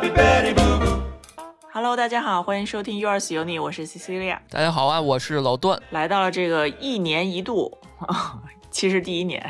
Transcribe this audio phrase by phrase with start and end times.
[0.00, 1.02] be Betty Boo Boo.
[1.72, 7.76] Hello，大家好，欢迎收听 Yours 有你，我是 Cecilia，大家好啊，我是老段，来到了这个一年一度，
[8.70, 9.44] 其实第一年，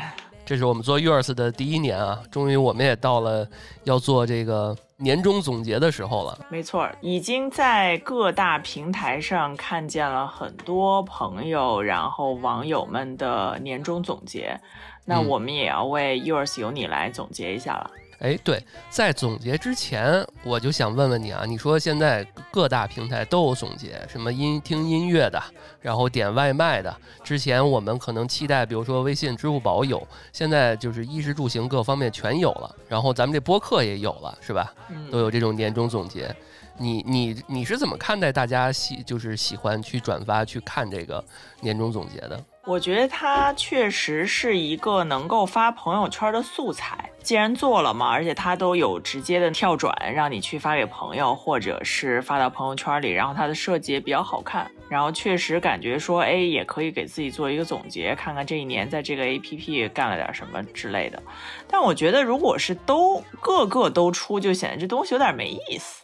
[0.45, 3.47] 这是我们做 Yours 的第一年啊，终于我们也到了
[3.85, 6.37] 要做这个年终总结的时候了。
[6.49, 14.59] 没错，已经在各大平台上看见了很多朋友，然后网友们的年终总结，
[15.05, 17.89] 那嗯我们也要为 Yours 有你来总结一下了。
[18.21, 25.41] 哎，对，在总结之前，我就想问问你啊，你说现在各大平台都有总结，什么音听音乐的，
[25.81, 34.71] 然后点外卖的，之前我们可能期待，比如说微信、支付宝有，现在就是衣食住行各方面全有了，然后咱们这播客也有了，是吧？
[34.89, 36.33] 嗯，都有这种年终总结。
[36.77, 41.23] 你你你是怎么看待大家喜就是喜欢去转发去看这个
[41.59, 42.43] 年终总结的？
[42.65, 47.09] 我觉得它确实是一个能够发朋友圈的素材。
[47.23, 61.21] 既然做了嘛，而且它都有直接的跳转，让你去发给朋友，或者是发到朋友圈里，然后它的设计也比较好看，然后确实感觉说，哎，也可以给自己做一个总结，看看这一年在这个 APP 干了点什么之类的。
[61.67, 66.03] 但我觉得，如果是都个个都出，就显得这东西有点没意思。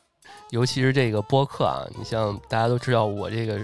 [0.49, 3.59] 尤其是这个播客啊，你像大家都知道我这个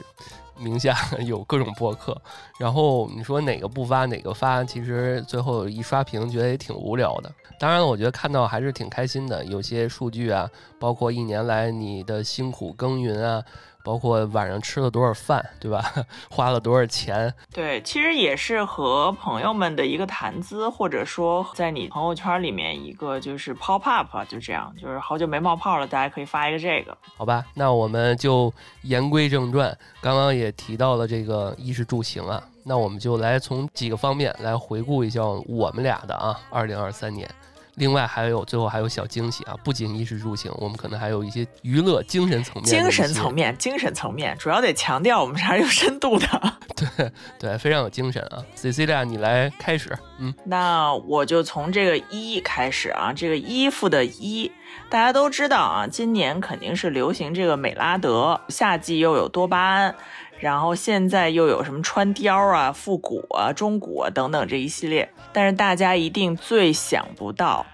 [0.57, 2.19] 名下 有各种播客，
[2.59, 7.31] 然后你说哪个不发哪个发，其实最后一刷屏觉得也挺无聊的。
[7.59, 13.43] 当然了，我觉得看到还是挺开心的，有些数据啊，包括一年来你的辛苦耕耘啊，
[13.83, 15.83] 包括晚上吃了多少饭，对吧？
[16.31, 26.97] 花了多少钱，对，其实也是和朋友们的一个谈资，或者说在你朋友圈里面一个就是 pop up，就这样，就是好久没冒泡了，大家可以发一个这个。
[27.17, 28.51] 好吧，那我们就
[28.83, 29.77] 言归正传。
[30.01, 37.29] 刚刚也提到了这个衣食住行啊，那我们就来从几个方面来回顾一下我们俩的啊，二零二三年。
[37.75, 42.65] 另外还有最后还有小惊喜啊，不仅衣食住行，我们可能还有一些娱乐、精神层面。
[42.65, 46.27] 精神层面，精神层面，主要得强调我们是还是有深度的。
[46.75, 48.43] 对对，非常有精神啊。
[48.55, 54.51] Cecilia，你来开始，嗯，那我就从这个衣开始啊，这个衣服的衣，
[54.89, 59.95] 大家都知道啊，今年肯定是流行这个美拉德，夏季又有多巴胺，
[60.43, 67.65] 然后现在又有什么穿貂啊、复古啊、中古啊等等这一系列，但是大家一定最想不到，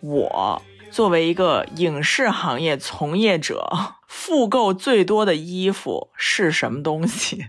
[0.00, 0.62] 我
[0.92, 3.68] 作为一个影视行业从业者，
[4.06, 7.46] 复购最多的衣服是什么东西？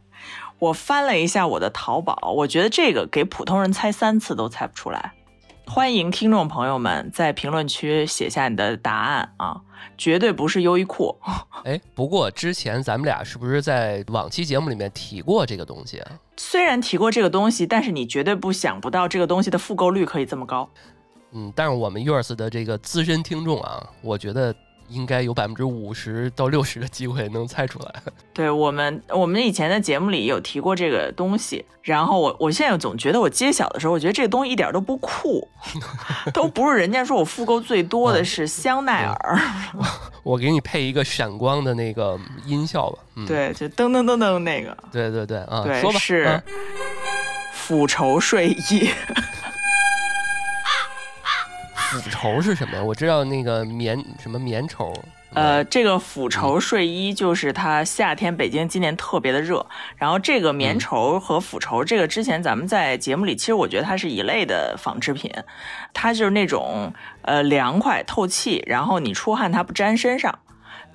[0.60, 5.14] 我翻了一下我的淘宝，我觉得这个给普通人猜三次都猜不出来。
[5.66, 9.62] 欢迎听众朋友们在评论区写下你的答案啊，
[9.96, 11.16] 绝对不是优衣库。
[11.64, 16.12] 哎，不过之前咱们俩是不是在往期节目里面提过这个东西啊？
[16.36, 20.68] 虽然提过这个东西，但是你绝对不想不到这个东西的复购率可以这么高。
[21.32, 24.54] 嗯，但是我们 Yours 的这个资深听众啊，我觉得
[24.90, 27.94] 应该有百分之五十到六十的机会能猜出来。
[28.34, 35.46] 对我们，我们以前的节目里有提过这个东西，然后我我现在总觉得我揭晓的时候，我觉得这个东西一点都不酷，
[36.34, 39.38] 都不是人家说我复购最多的是香奈儿，
[40.22, 42.98] 我给你配一个闪光的那个音效吧。
[43.16, 45.98] 嗯，对，就噔噔噔噔那个，对对对啊，对，说吧。
[45.98, 46.42] 是啊
[47.52, 48.90] 复仇睡衣。
[51.90, 52.84] 复绸是什么呀？
[52.84, 54.94] 我知道那个棉什么棉绸。
[55.34, 65.32] 呃，这个腐绸睡衣就是它夏天北京今年特别的热，然后这个棉绸和腐绸，这个之前咱们在节目里，其实我觉得它是一类的纺织品，
[65.92, 66.92] 它就是那种
[67.22, 70.38] 呃凉快透气，然后你出汗它不粘身上，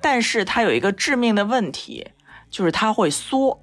[0.00, 2.08] 但是它有一个致命的问题，
[2.50, 3.62] 就是它会缩，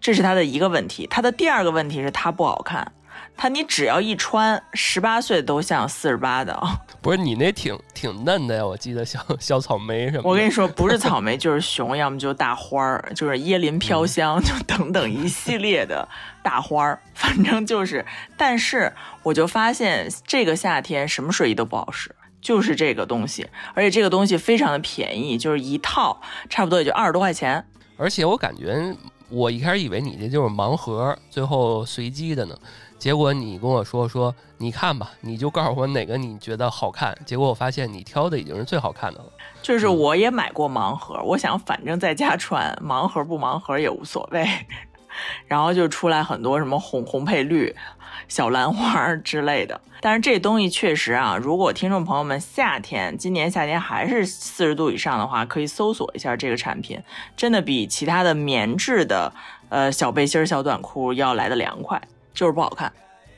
[0.00, 1.06] 这是它的一个问题。
[1.06, 2.92] 它的第二个问题是它不好看，
[3.38, 6.60] 它你只要一穿，十八岁都像四十八的。
[7.00, 10.28] 不是你那挺挺嫩的呀，我记得小 小草莓什么的。
[10.28, 16.06] 我跟你说，不是草莓 就是熊，要么就大花儿，就是椰林飘香，就等等一系列的
[16.42, 18.04] 大花儿，反正就是。
[18.36, 18.92] 但是
[19.22, 22.12] 我就发现这个夏天什么睡衣都不好使，
[22.42, 26.20] 就是这个东西，而且这个东西非常的便宜，就是一套
[26.50, 27.64] 差不多也就二十多块钱。
[27.96, 28.92] 而且我感觉，
[29.28, 32.58] 我一开始以为你这就是盲盒，最后随机的呢。
[33.08, 37.16] 结果你跟我说说，你看吧，你就告诉我哪个你觉得好看。
[37.24, 39.32] 结果我发现你挑的已经是最好看的了。
[39.62, 44.46] 就是我也买过盲盒，我想反正在家穿，盲盒不盲盒也无所谓。
[45.48, 47.74] 然后就出来很多什么红红配绿、
[48.28, 49.80] 小兰花之类的。
[50.02, 57.02] 但是这东西确实啊，如果听众朋友们夏天今年夏天还是四十度以上的话，可以搜索一下这个产品，
[57.34, 59.32] 真的比其他的棉质的
[59.70, 61.98] 呃小背心儿、小短裤要来的凉快，
[62.38, 62.92] 就是不好看。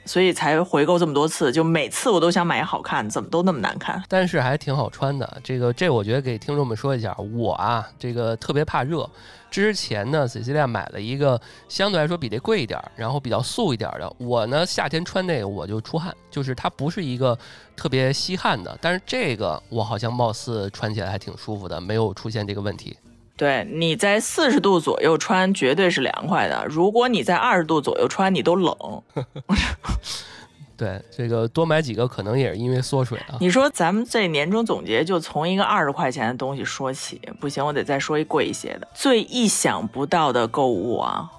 [0.07, 1.53] 所以才回购这么多次。
[1.53, 4.03] 就每次我都想买好看，怎么都那么难看。
[4.09, 5.41] 但是还挺好穿的。
[5.43, 9.09] 这个这我觉得给听众们说一下，我啊这个特别怕热。
[9.51, 14.13] 之前呢，C C 亮买了一个相对来说比这贵一点，然后比较素一点的。
[14.19, 17.39] 我呢夏天穿那个我就出汗，就是它不是一个
[17.77, 18.77] 特别吸汗的。
[18.81, 22.97] 但是这个我好像貌似穿起来还挺舒服的，没有出现这个问题。
[23.41, 28.77] 对，你在四十度左右穿绝对是凉快的，如果你在二十度左右穿，你都冷。
[30.77, 33.39] 对，这个多买几个可能也是因为缩水啊。
[33.41, 41.31] 你说咱们这年终总结就从一个二十块钱的东西说起，不行，我得再说一贵一些的，最意想不到的购物啊。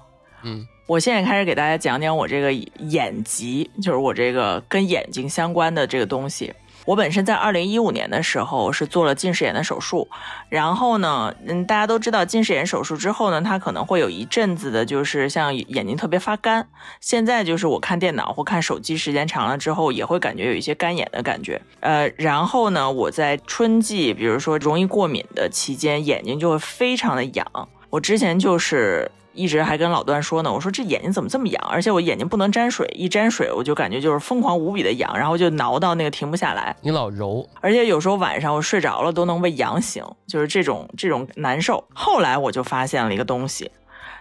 [0.42, 6.52] 嗯，我现在开始给大家讲讲我这个眼疾，就是我这个跟眼睛相关的这个东西。
[6.84, 10.08] 我本身在二零一五年的时候是做了近视眼的手术，
[10.48, 16.66] 然后呢，嗯，大家都知道近视眼手术之后呢，它可能会有一阵子的，就是像眼睛特别发干。
[17.00, 21.60] 现在就是我看电脑或看手机时间长了之后，也会感觉有一些干眼的感觉。
[21.80, 27.46] 呃，然后呢，我在春季，比如说容易过敏的期间，眼睛就会非常的痒。
[27.90, 29.10] 我之前就是。
[29.34, 31.68] 一直还跟老段说呢，我说这眼睛怎么这么痒？
[31.70, 36.76] 而且我眼睛不能沾水，一沾水我就感觉就是疯狂无比的痒，然后就挠到那个停不下来。
[36.80, 41.84] 你老揉，而且有时候晚上我睡着了都能被痒醒，就是这种这种难受。
[41.94, 43.70] 后来我就发现了一个东西，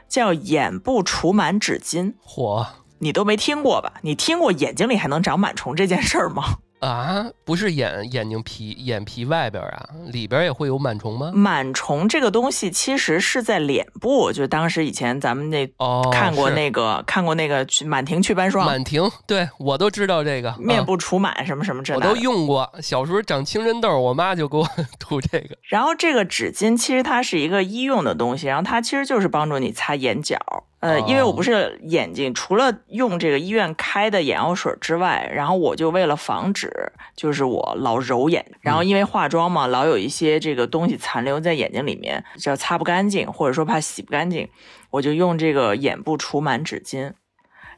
[0.08, 2.13] 叫眼部除螨纸巾。
[2.25, 2.66] 嚯，
[3.00, 3.94] 你都没听过吧？
[4.02, 6.44] 你听过眼睛里还能长螨虫这件事儿吗？
[6.81, 11.31] 啊，不是眼眼睛皮眼皮外边啊，里边也会有螨虫吗？
[11.36, 22.68] 螨虫这个东西其实是在脸部，就当时以前咱们那哦看过那个看过那个满庭祛斑霜，满庭对我都知道这个面部除螨什么什么这，我都用过。
[22.81, 24.68] 小时候长青春痘，我妈就给我
[24.98, 25.56] 涂这个。
[25.69, 30.38] 然后这个纸巾其实它是一个医用的东西，然后它其实就是帮助你擦眼角。
[30.81, 36.72] 呃，因为我不是眼睛，除了用这个医院开的眼药水之外，然后我就为了防止，
[37.16, 44.50] 就是我老揉眼，然后因为化妆嘛，老有一些这个东西残留在眼睛里面，叫擦不干净，或者说怕洗不干净，
[44.89, 47.13] 我就用这个眼部除螨纸巾。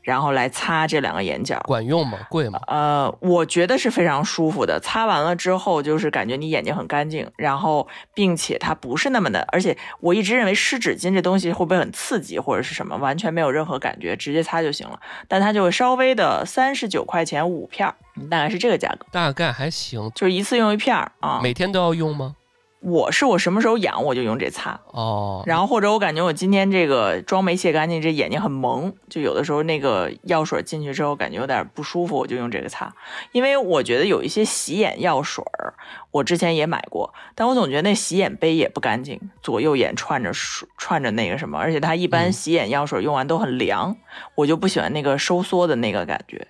[0.04, 2.20] 然后来擦这两个眼角，管用吗？
[2.30, 2.60] 贵吗？
[2.68, 4.80] 呃，我觉得是非常舒服的。
[4.80, 15.00] 擦完了之后，就是感觉你眼睛很干净，然后并且它不是那么的，而且我一直认为湿纸巾这东西会不会很刺激或者是什么，完全没有任何感觉，直接擦就行了。
[15.28, 17.88] 但它就会稍微的三十九块钱五片，
[18.30, 21.40] 大概是这个价格，大概还行，就是一次用一片儿啊。
[21.42, 22.36] 每天都要用吗？
[22.84, 32.94] 我是我什么时候痒我就用这擦哦，然后或者我感觉我今天这个妆没卸干净，这眼睛很蒙，就有的时候那个药水进去之后感觉有点不舒服，我就用这个擦。
[33.32, 35.74] 因为我觉得有一些洗眼药水儿，
[36.12, 40.32] 我之前也买过，但我总觉得那洗眼杯也不干净，左右眼串着
[40.78, 43.96] 串着那个什么，而且它一般洗眼药水用完都很凉，
[44.36, 46.46] 我就不喜欢那个收缩的那个感觉。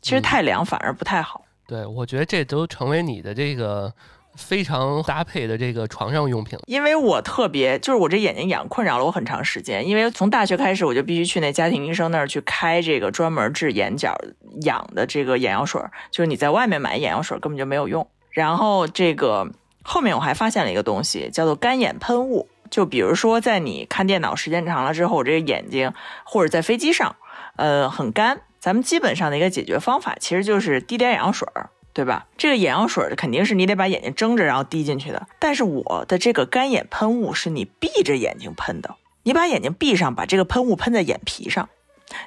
[0.00, 1.44] 其实太凉反而不太好。
[1.68, 3.94] 对，我觉得这都成为你的这个。
[4.38, 14.16] 非常搭配的这个床上用品，因为我特别就是我这眼睛痒困扰了我很长时间，因为从大学开始我就必须去那家庭医生那儿去开这个专门治眼角
[14.62, 15.82] 痒的这个眼药水，
[16.12, 18.08] 就是你在外面买眼药水根本就没有用。
[18.30, 19.50] 然后这个
[19.82, 25.92] 后面我还发现了一个东西，叫做干眼喷雾，就比如说在你看电脑时间长了之后，我这个眼睛
[26.24, 27.16] 或者在飞机上，
[27.56, 31.70] 呃很干，咱们基本上的一个解决方法其实就是滴点眼药水儿。
[31.98, 32.28] 对吧？
[32.36, 35.26] 这个眼药水肯定是你得把眼睛睁着然后滴进去的。
[35.40, 41.68] 但是我的这个干眼喷雾是你闭着眼睛喷的，你把眼睛闭上，把这个喷雾喷在眼皮上，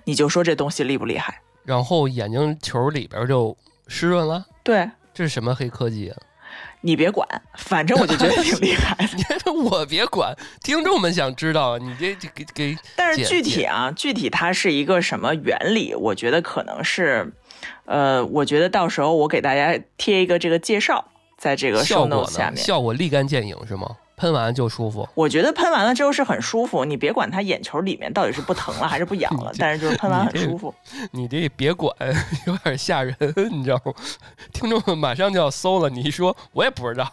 [0.03, 1.39] 你就说这东西厉不厉害？
[1.63, 3.55] 然后眼睛球里边就
[3.87, 4.45] 湿润了。
[4.61, 6.17] 对，这是什么黑科技啊？
[6.83, 7.25] 你别管，
[7.57, 9.53] 反正我就觉得挺厉害的。
[9.55, 12.77] 我别管，听众们想知道你这给给。
[12.97, 15.95] 但是具体啊，具体它是一个什么原理？
[15.95, 17.31] 我觉得可能是。
[17.91, 21.03] 呃，我觉得到时候我给大家贴一个这个介绍，
[21.37, 23.97] 在这个效果下面，效果立竿见影是吗？
[24.21, 25.07] 喷完就舒服。
[25.15, 30.71] 我觉得喷完了之后是很舒服，你别管它眼球里面到底是不疼了还是不痒了， 但是就是喷完很舒服。
[31.09, 31.91] 你这别管，
[32.45, 33.15] 有点吓人，
[33.49, 33.91] 你知道吗？
[34.53, 37.09] 听众们马上就要搜了，你一说，我也不知道，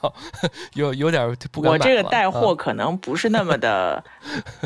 [0.74, 4.04] 有有点不敢我这个带货可能不是那么的，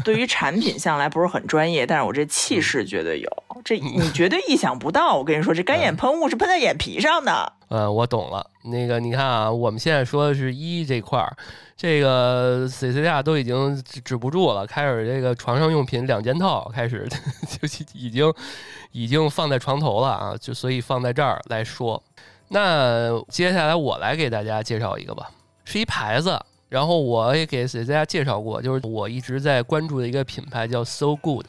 [0.05, 3.31] 对于产品向来不是很专业，但是我这气势绝对有，
[3.65, 5.15] 这 你绝对意想不到。
[5.15, 7.53] 我跟你说，这干眼喷雾是喷在眼皮上的。
[7.73, 8.47] 呃，我懂了。
[8.65, 11.35] 那个，你看啊，我们现在说的是一这块儿，
[11.75, 17.09] 这个 C C 亚都已经止不住了，开始这个床上用品两件套开始
[17.49, 18.31] 就已经
[18.91, 22.03] 已经放在床头了啊，就所以放在这儿来说。
[22.49, 25.31] 那接下来我来给大家介绍一个吧，
[25.65, 26.39] 是一牌子，
[26.69, 31.47] 然后我也给 C C 亚介绍过，就是我一直在关注的一个品牌叫 So Good。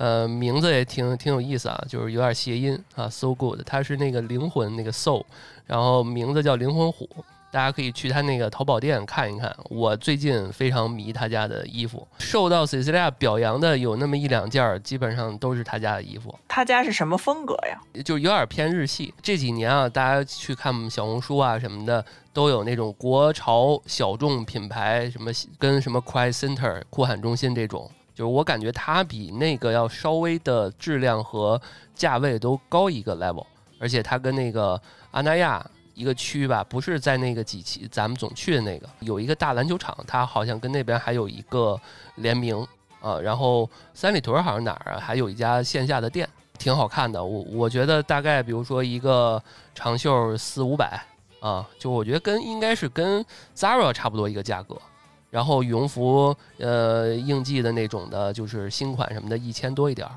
[0.00, 5.22] 呃，名字也挺挺有意思啊，就是有点谐音啊，so good，它是那个灵魂那个 soul，
[5.66, 7.06] 然后名字叫灵魂虎。
[7.52, 9.54] 大家可以去他那个淘宝店看一看。
[9.64, 16.34] 我最近非常迷他家的衣服，受到 Cecilia 表扬的有那么一两件，基本上都是他家的衣服。
[16.48, 18.02] 他家是什么风格呀？
[18.02, 19.12] 就有点偏日系。
[19.20, 22.02] 这几年啊，大家去看小红书啊什么的，
[22.32, 27.90] 都有那种国潮小众品牌，什么跟什么 Cry Center 酷喊中心这种，
[28.20, 31.58] 就是我感觉它比那个要稍微的质量和
[31.94, 33.46] 价位都高一个 level，
[33.78, 34.78] 而且它跟那个
[35.12, 35.66] 阿那亚。
[35.92, 41.78] 一个区吧，不是在那个几期咱们总去的那个，有一个大篮球场，它好像跟那边还有一个
[42.14, 42.66] 联名
[43.02, 43.18] 啊。
[43.20, 46.26] 然后三里屯好像哪儿，还有一家线下的店，
[46.58, 47.22] 挺好看的。
[47.22, 49.42] 我我觉得大概比如说一个
[49.74, 51.02] 长袖四五百
[51.38, 53.22] 啊，就我觉得跟应该是跟
[53.54, 54.80] Zara 差不多一个价格。
[55.30, 60.14] 然后羽绒服呃应季的那种的，就是新款什么的，一千多一点儿，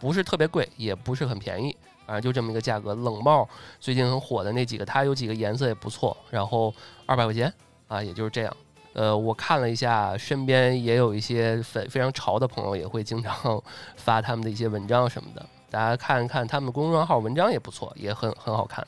[0.00, 1.74] 不是特别贵，也不是很便宜。
[2.06, 3.46] 反正就这么一个价格，冷帽
[3.78, 6.74] 最近很火的那几个，它有几个颜色也不错，然后
[7.04, 7.52] 二百块钱
[7.86, 8.56] 啊，也就是这样。
[8.94, 13.62] 呃，我看了一下，身边也有一些非非常潮的朋友，也会经常
[13.94, 18.84] 发他们的一些文章什么的，大家看一看他们公众号文章也不错，也很很好看。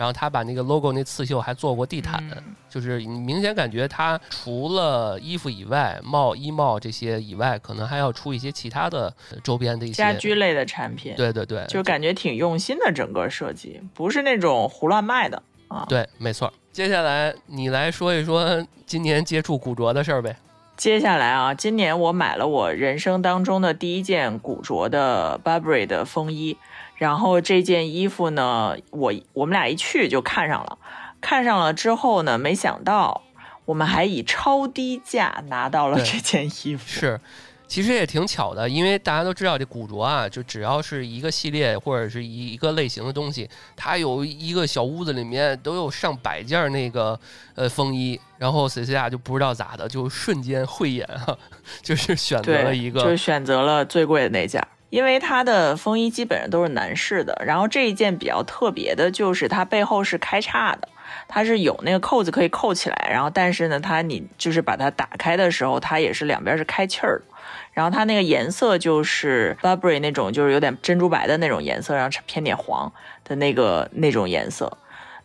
[0.00, 2.24] 然后他把那个 logo 那刺绣还做过地毯，
[2.70, 9.14] 就是你明显感觉他除了衣服以外，帽衣帽这些以外，可能还要出一些其他的
[9.44, 11.12] 周边的一些家居类的产品。
[11.18, 15.84] 对对对，就感觉挺用心的整个设计，不是那种胡乱卖的啊。
[15.86, 16.50] 对，没错。
[16.72, 20.34] 接下来你来说一说今年接触古着的事儿呗。
[20.78, 26.56] 接下来啊，今年我买了我人生当中的第一件古着的 Burberry 的风衣。
[27.00, 30.76] 然后这件衣服呢，我我们俩一去就看上了，
[31.18, 33.22] 看上了之后呢，没想到
[33.64, 36.84] 我们还以超低价拿到了这件衣服。
[36.86, 37.18] 是，
[37.66, 47.18] 其实也挺巧的，因为大家都知道这古着啊，就只要是一个系列或者是一一个类型的东西，它有一个小屋子里面都有上百件那个
[47.54, 51.34] 呃风衣，然后 C C 亚就不知道咋的，就瞬间慧眼啊，
[51.80, 54.62] 就是选择了一个，就选择了最贵的那件。
[54.90, 60.88] 因为它的风衣基本上都是男士的，然后这一件比较特别的就是它背后是开叉的，
[61.28, 67.24] 它是有那个扣子可以扣起来，然后但是呢，它你就是把它打开的时候，它也是两边是开气儿的，
[67.72, 72.92] 然后它那个颜色就是 Burberry 那种就是有点珍珠白的那种颜色，然后偏点黄
[73.22, 74.76] 的那个那种颜色，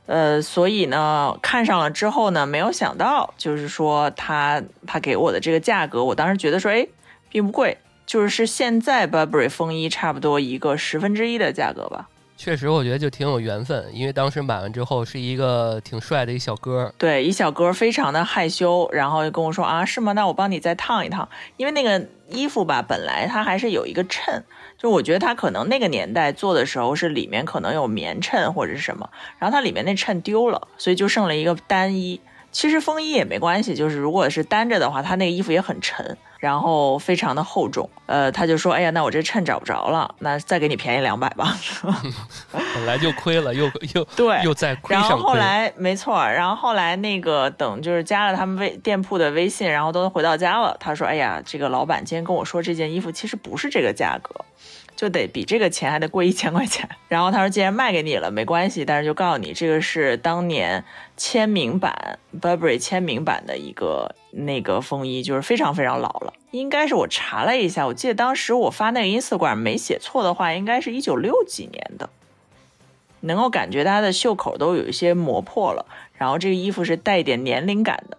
[0.06, 6.88] 呃，所以呢看上了之后呢，没有想到就是说它它给我的这个价格，我当时觉得说哎
[7.30, 7.80] 并不贵。
[8.06, 12.08] 就是现在 Burberry 风衣差不多一个十分之一的价格吧。
[12.38, 20.12] 确实，我觉得就挺有缘分，因为当时买完之后是一个挺帅的一小哥，对，一小哥非常的害羞，然后就跟我说啊，是吗？
[20.12, 24.44] 那我帮你再烫一烫，因为那个衣服吧，本来它还是有一个衬，
[24.78, 29.10] 就我觉得它可能那个年代做的时候是里面可能有棉衬或者是什么，
[29.40, 32.20] 然后它里面那衬丢了，所以就剩了一个单衣。
[32.52, 36.18] 其实风衣也没关系，就是如果是单着的话，它那个衣服也很沉。
[36.46, 41.58] 然后非常的厚重，呃，他就说，哎呀，那我这衬找不着了，那再给你便宜两百吧。
[42.54, 50.78] 本来就亏了，又又 对，又再亏上然后后来没错，然后后来那个等就是加了他们微店铺的微信，然后都回到家了。
[50.80, 54.36] 他说，哎呀，这个老板今天跟我说这件衣服其实不是这个价格。
[54.96, 60.82] 就得比这个钱还得贵一千块钱， 然后他说既然卖给你了没关系，但是就告诉你这个是当年
[61.18, 72.10] 签名版 Burberry 签名版的一个那个风衣，就是非常非常老了，应该是我查了一下，我记得当时我发那个 ins 馆没写错的话，应该是一九六几年的，
[73.22, 78.18] 能够感觉它的袖口都有一些磨破了，然后这个衣服是带一点年龄感的，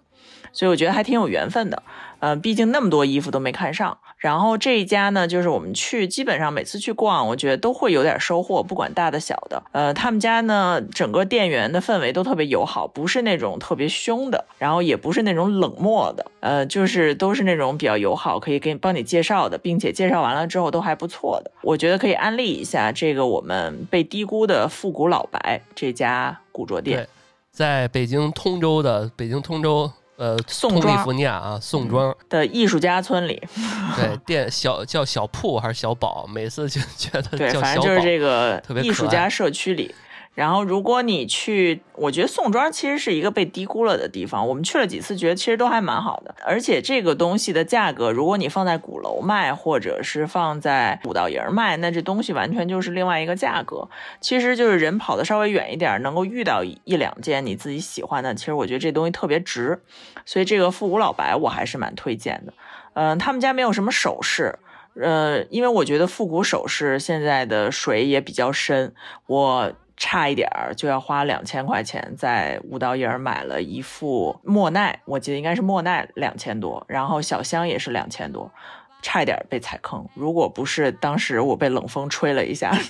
[0.53, 1.83] 所以我觉得还挺有缘分的。
[2.21, 9.63] 嗯，毕竟那么多衣服都没看上，然后这一家呢，就是我们去，基本上每次去逛，我觉得都会有点收获，不管大的小的。
[9.71, 21.53] 呃，他们家呢，整个店员的氛围都特别友好，不是那种特别凶的，然后也不是那种冷漠的，呃，就是都是那种比较友好，可以给你帮你介绍的，并且介绍完了之后都还不错的。
[21.63, 27.09] 我觉得可以安利一下这个我们被低估的复古老白这家古着店，
[27.53, 29.89] 在北京通州的北京通州。
[30.17, 33.43] 呃，宋利福尼亚啊，宋庄的艺术家村里，
[33.97, 36.27] 对，店小叫小铺还是小宝？
[36.27, 39.95] 每次就觉得对，反正就是这个艺术家社区里。
[40.37, 44.47] 然后，如果你去，我觉得宋庄其实是一个被低估了的地方。
[44.47, 46.35] 我们去了几次，觉得其实都还蛮好的。
[46.45, 53.89] 而且这个东西的价格，如果你放在鼓楼卖，或者是放在五道营卖，那这东西完全就是另外一个价格。
[54.21, 59.81] 其实就是人跑的稍微远一点，能够遇到一两件你自己喜欢的，其实我觉得这东西特别值。
[60.27, 62.53] 所以这个复古老白我还是蛮推荐的。
[62.93, 64.59] 嗯，他们家没有什么首饰。
[65.01, 68.95] 呃，因为我觉得复古首饰现在的水也比较深，
[69.27, 78.51] 我差一点儿就要花两千块钱在五道营买了一副莫奈，我记得应该是莫奈两千多，然后小香也是两千多，
[79.03, 80.07] 差一点被踩坑。
[80.15, 82.73] 如果不是当时我被冷风吹了一下。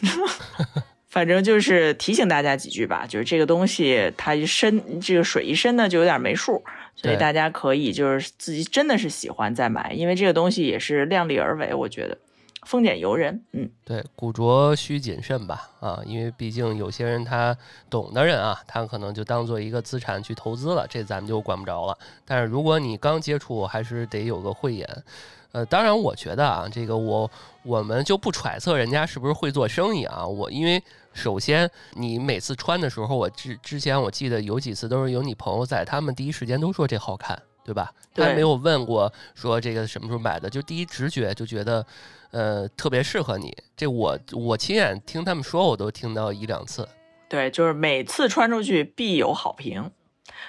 [1.09, 6.63] 反正就是提醒大家几句吧，就是这个东西它一深，这个水一深呢就有点没数，
[6.95, 12.19] 所以大家可以就是自己真的是喜欢再买，因为这个东西也是量力而为，我觉得
[12.67, 13.43] 丰俭由人。
[13.53, 17.57] 嗯，对，古着需谨慎吧，啊，因为毕竟有些人他
[17.89, 21.97] 懂的人啊，他可能就当做一个资产去投资了，这咱们就管不着了。
[22.27, 25.05] 但是如果你刚接触，还是得有个慧眼。
[25.53, 27.31] 呃，当然，我觉得啊，这个我
[27.63, 30.27] 我们就不揣测人家是不是会做生意啊。
[30.27, 30.83] 我因为
[31.15, 37.91] 首先你每次穿的时候，我之之前我记得有几次都是有你朋友在，他们第一时间都说这好看，对吧？
[38.15, 41.87] 他没有问过说这个什么时候买的，就第一直觉就觉得，
[42.30, 43.56] 呃，特别适合你。
[43.76, 46.88] 这我我亲眼听他们说，我都听到一两次。
[47.28, 49.90] 对，就是每次穿出去必有好评。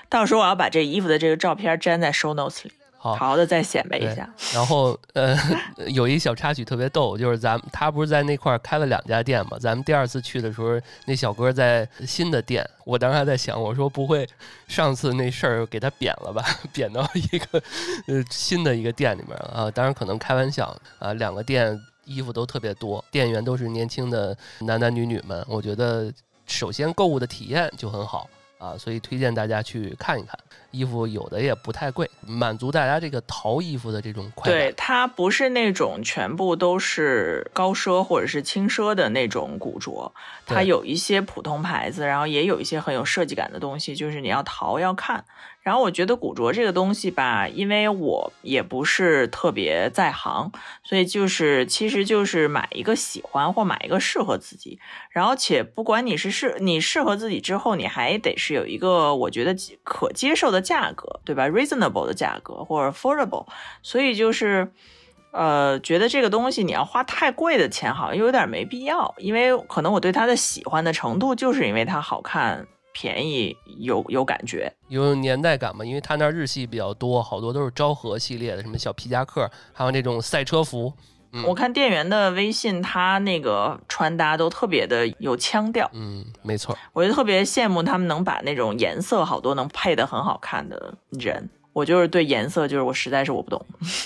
[0.09, 2.71] 到时候我要把这衣服的这个照片粘在 show notes 里。
[2.97, 5.37] 好好的再显摆一下，然后呃，
[5.87, 9.57] 有一小插曲特别逗，就是咱们他不是在那块儿开了两家店嘛？
[9.59, 14.27] 咱们第二次去的时候，那小哥在新的店，我当时还在想，我说不会
[14.67, 16.43] 上次那事儿给他贬了吧？
[16.73, 17.61] 贬到一个
[18.07, 19.69] 呃新的一个店里面啊？
[19.71, 26.11] 当然可能开玩笑啊，两个店衣服都特别多，店员都是年轻的男男女女们，我觉得
[26.47, 28.27] 首先购物的体验就很好。
[28.57, 30.37] 啊，所以推荐大家去看一看，
[30.71, 34.59] 衣服有的也不太贵，满足大家这个淘衣服的这种快感。
[34.59, 40.11] 对，它不是那种全部都是高奢或者是轻奢的那种古着，
[40.45, 45.23] 它有一些普通牌子，然后也有一些很有设计感的东西，就是你要淘要看。
[45.67, 50.49] 然后我觉得古着这个东西吧，因为我也不是特别在行，
[50.81, 54.79] 所以就是其实就是买一个喜欢或买一个适合自己。
[55.09, 59.53] 然后且不管你是适你适合自己之后，你还得是有一个我觉得
[59.83, 63.45] 可接受的价格，对吧？reasonable 的价格或者 affordable。
[63.83, 64.71] 所以就是
[65.31, 69.13] 呃，觉得这个东西你要花太贵的钱，好像又有点没必要。
[69.17, 72.65] 因为可能我对它的喜欢的程度，就是因为它好看。
[72.99, 75.85] 便宜有有感觉，有年代感嘛？
[75.85, 80.91] 因为他那日系比较多，好多都是昭和系列的，什么小皮夹克，还有那种赛车服。
[81.45, 85.87] 我看店员的微信，他那个穿搭都特别的有腔调。
[85.93, 91.47] 嗯，没错，我就特别羡慕他们能把那种颜色好多能配的很好看的人。
[91.73, 93.63] 我就是对颜色，就是我实在是我不懂。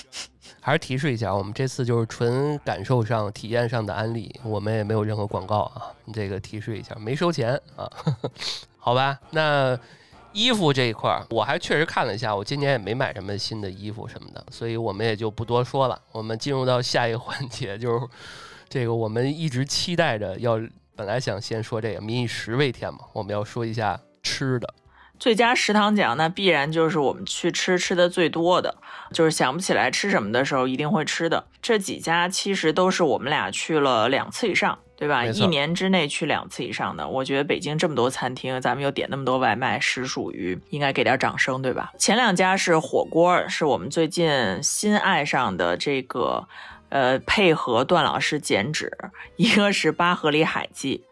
[0.60, 5.90] 还是提示一下，我们这次就是纯感受上、体验上的安利，我们也没有任何广告啊。
[6.12, 7.90] 这个提示一下，没收钱啊。
[8.84, 9.78] 好吧，那
[10.32, 15.96] 衣服这一块儿，我还确实看了一下，我今年也没买什么新的衣服什么的，所以我们也就不多说了。
[16.10, 18.04] 我们进入到下一个环节，就是
[18.68, 20.60] 这个我们一直期待着要，
[20.96, 24.74] 本来想先说这个民以食为天嘛，我们要说一下吃的。
[25.20, 28.74] 最佳食堂奖，那必然就是我们去吃吃的最多的，
[29.12, 35.26] 就是想不起来吃什么的时候一定会吃的这几家，其实都是我们俩去了两次以上，对吧？
[35.26, 41.90] 一年之内去两次以上的，我觉得北京这么多餐厅，咱们又点那么多外卖，实属于应该给点掌声，对吧？
[41.98, 46.46] 前两家是火锅，是我们最近新爱上的这个，
[46.88, 48.96] 呃，配合段老师减脂，
[49.34, 51.02] 一个是八合里海记。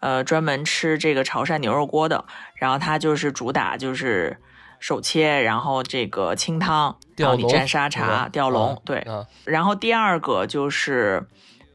[0.00, 2.26] 呃，专门吃这个潮汕牛肉锅的，
[2.56, 4.36] 然后它就是主打就是
[4.78, 9.02] 手切，然后这个清汤，然后你蘸沙茶，吊龙，对。
[9.44, 11.26] 然后第二个就是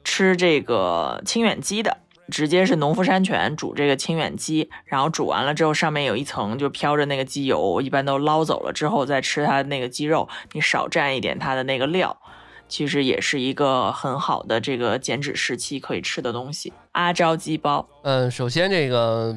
[0.06, 1.98] 吃这个清远鸡的，
[2.32, 12.18] 直接是农夫山泉煮这个清远鸡，然后煮完了之后上面有一层就飘着那个鸡油，一般都捞走了之后再吃它那个鸡肉，你少蘸一点它的那个料。
[12.68, 16.74] 其实也是一个很好的这个减脂时期可以吃的东西。
[16.94, 19.36] 阿胶鸡包，嗯，首先这个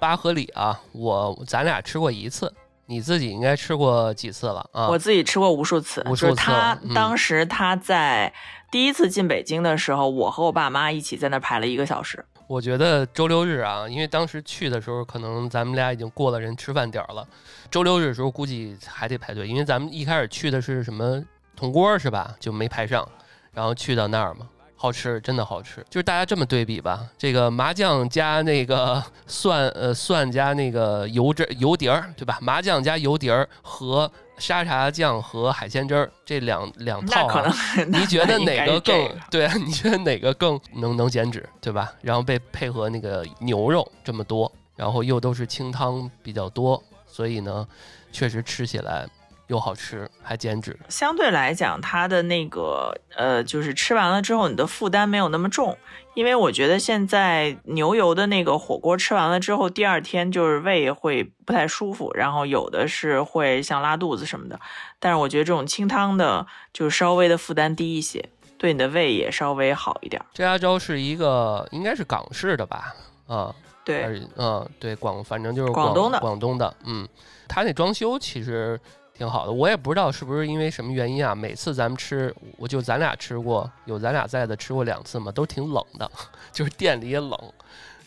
[0.00, 2.52] 八合里啊，我咱俩吃过一次，
[2.86, 4.88] 你自己应该吃过几次了啊？
[4.88, 6.34] 我自己吃过无数次，无数次。
[6.34, 8.32] 他当时他在
[8.74, 12.24] 第一次进北京的时候，我和我爸妈一起在那排了一个小时。
[12.48, 17.24] 我觉得周六日啊，因为当时去的时候，可能咱们俩已经过了人吃饭点了。
[17.70, 21.22] 周六日的时候估计还得排队，因为咱们一开始去的是什么？
[21.54, 22.34] 铜锅是吧？
[22.40, 23.08] 就没排上，
[23.52, 25.84] 然后去到那儿嘛，好吃，真的好吃。
[25.88, 32.38] 就是大家这么对比吧，这个麻酱加那个蒜，呃，蒜加那个油汁油碟儿，对吧？
[32.42, 37.54] 麻酱加油碟儿和沙茶酱和海鲜汁儿这两两套， 啊
[37.86, 39.54] 你觉得哪个更对啊？
[39.56, 41.92] 你觉得哪个更能能减脂，对吧？
[42.02, 47.66] 然后被配合那个牛肉这么多，然后又都是清汤比较多，所以呢，
[48.12, 49.06] 确实吃起来。
[49.48, 50.78] 又好吃还减脂。
[50.88, 55.76] 相对来讲，它的那个呃，就是吃完了之后，你的负担没有那么重。
[56.14, 64.60] 因为我觉得现在牛油的那个火锅吃完了之后，第二天就是胃会不太舒服，然后有的是会像拉肚子什么的。
[65.00, 68.24] 但是我觉得这种清汤的，就稍微的负担低一些，
[68.56, 70.24] 对你的胃也稍微好一点。
[70.32, 72.94] 这家粥是一个应该是港式的吧？
[73.26, 73.52] 啊，
[73.84, 77.08] 对，嗯，对，广反正就是广东的，广东的，嗯，
[77.48, 78.80] 他那装修其实。
[79.16, 81.34] 挺好的，我也不知道是不是因为什么原因啊。
[81.34, 86.10] 每次咱们吃，我就咱俩吃过，有咱俩在的吃过两次嘛，都挺冷的，
[86.52, 87.38] 就是店里也冷，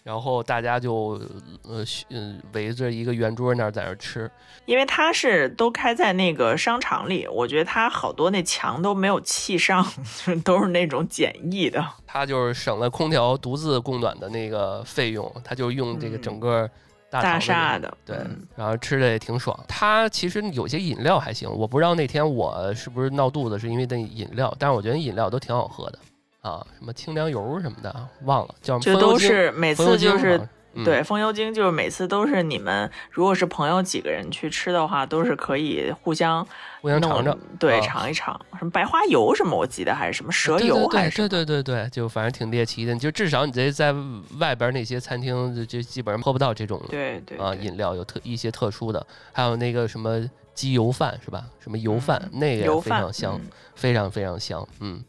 [0.04, 1.20] 然后大家就
[1.64, 4.30] 呃嗯围着一个圆桌那儿在那吃。
[4.66, 9.86] 因为它是都开在那个商场里，我觉得它好多那墙都没有砌上，
[10.44, 11.82] 都是那种简易的。
[12.06, 16.70] 它就是省了空调独自供暖的那个费用，它就用这个整个。
[17.10, 18.18] 大厦的，对，
[18.56, 19.58] 然后吃的也挺爽。
[19.68, 26.00] 它其实有些饮料还行，我不知道那天我是不是闹肚子是因为那饮料，但是我觉得饮料都挺好喝的
[26.42, 28.78] 啊，什么清凉油什么的，忘了叫。
[28.80, 30.40] 这都是每次就是。
[30.84, 36.46] 对，风油精就是每次都是你们，如果是朋友几个人去吃的话，都是可以互相
[36.82, 38.40] 互相尝尝，对，尝一尝。
[38.58, 41.18] 什么白花油什么，我记得还是什么蛇油还是？
[41.28, 42.96] 对对对对，就反正挺猎奇的。
[42.96, 43.94] 就至少你这在
[44.40, 51.44] 外边那些餐厅，就基本上喝不到这种对对啊饮料，有特一些特殊的，还有那个什么鸡油饭是吧？
[51.60, 53.40] 什么油饭那个非常香，
[53.76, 54.68] 非常非常香。
[54.80, 55.04] 嗯，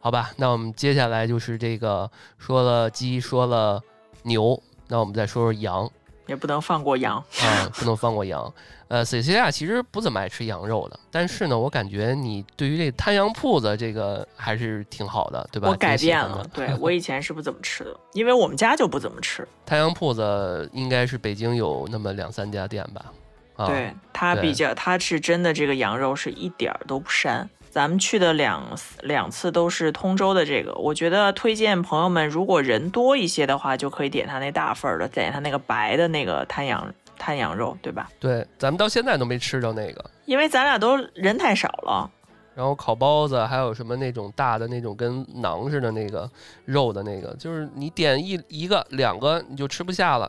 [0.00, 3.80] 好吧，那我们接下来就是这个说了鸡，说了
[4.22, 4.60] 牛。
[4.88, 5.88] 那我们再说说羊，
[6.26, 8.52] 也不能放过羊啊，不能放过羊。
[8.88, 15.68] 呃，C C 亚其实不怎么爱吃羊肉的，但是呢，我感觉你对于这摊羊铺子这个还是挺好的，对吧？
[15.68, 19.46] 我改变了，对 我以前是不怎么吃的，因为我们家就不怎么吃。
[19.66, 23.66] 摊羊铺子应该是北京有那么两三家店吧？
[23.66, 27.46] 对，它比较，它是真的这个羊肉是一点儿都不膻。
[27.78, 38.10] 咱们去的两两次都是通州的这个，我觉得推荐朋友们，如果人多一些的话，就可以点他那大份的，点他那个白的那个滩羊滩羊肉，对吧？
[38.18, 42.10] 对，咱们到现在都没吃着那个，因为咱俩都人太少了。
[42.56, 46.28] 然后烤包子，还有什么那种大的那种跟馕似的那个
[46.64, 50.28] 肉的那个，就是你点一一个两个你就吃不下了，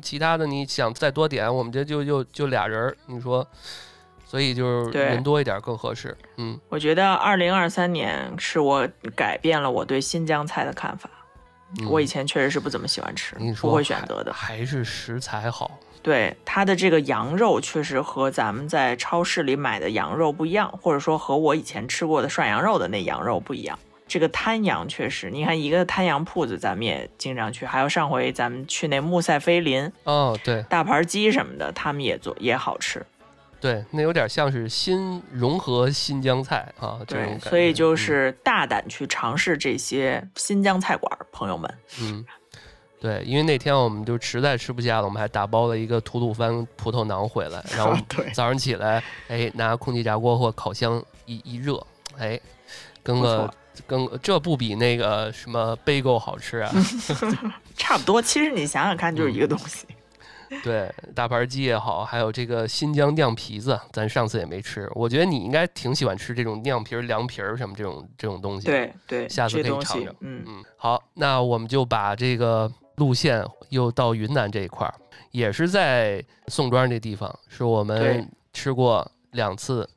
[0.00, 3.46] 其他的你想再多点，我们这就就就俩人，你说。
[4.26, 6.14] 所以就是人多一点更合适。
[6.36, 11.08] 嗯，我觉得二零二三年是我改变了我对新疆菜的看法。
[11.88, 14.32] 我以前确实是不怎么喜欢吃，不会选择的。
[14.32, 15.78] 还是食材好。
[16.02, 23.76] 对它的这个羊肉确实和咱们在超市里买的羊肉不一样，或者说和我以前吃过的涮羊肉的那羊肉不一样。
[24.06, 27.66] 这个滩羊确实，你看一个滩羊铺子，咱们也经常去。
[27.66, 33.04] 还有上回咱们去那穆塞菲林，哦，对，大盘鸡什么的，他们也做也好吃。
[33.60, 41.78] 对，那有点像是新融合新疆菜啊，对，所以就是大胆去尝试这些新疆菜馆，朋友们。
[42.00, 42.24] 嗯，
[43.00, 47.96] 对，因为那天我们就实在吃不下了，我们还打包了一个吐鲁番葡萄馕回来，然后
[48.34, 51.84] 早上起来，哎，拿空气炸锅或烤箱一一热，
[52.18, 52.38] 哎，
[53.02, 53.52] 跟个
[53.86, 56.70] 跟这不比那个什么 bagel 好吃啊？
[57.76, 59.86] 差不多，其实你想想看，就是一个东西。
[60.62, 64.90] 对，大盘鸡也好，还有这个新疆酿皮子，咱上次也没吃。
[64.94, 68.66] 我觉得你应该挺喜欢吃这种酿皮儿、凉皮儿什么这种这种东西。
[68.66, 70.14] 对对，下次可以尝尝。
[70.20, 74.94] 嗯嗯，好，那我们就把这个路线又到云南这一块儿，
[75.30, 79.88] 也是在宋庄这地方，是我们吃过两次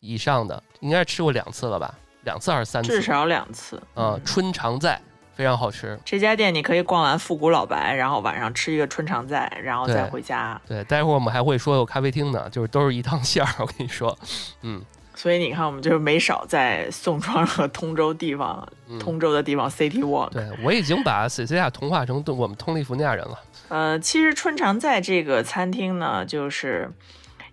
[0.00, 1.94] 以上的，应该是吃过两次了吧？
[2.22, 2.90] 两次还是三次？
[2.90, 3.82] 至少两次。
[3.96, 5.00] 嗯，春常在。
[5.34, 10.60] 非常好吃，这家店你可以逛完复古老白，然后晚上吃一个春常在，然后再回家。
[10.66, 13.54] 对，待会儿我们还会说有咖啡厅呢，就是都是一趟线儿。
[13.58, 14.16] 我跟你说，
[14.62, 14.82] 嗯。
[15.16, 18.68] 所以你看，我们就是没少在宋庄和通州地方，
[18.98, 20.30] 通州的地方 City Walk。
[20.30, 23.38] 对我已经把 C C 亚同化成我们通利福尼亚人了。
[23.68, 26.90] 呃，其实春常在这个餐厅呢，就是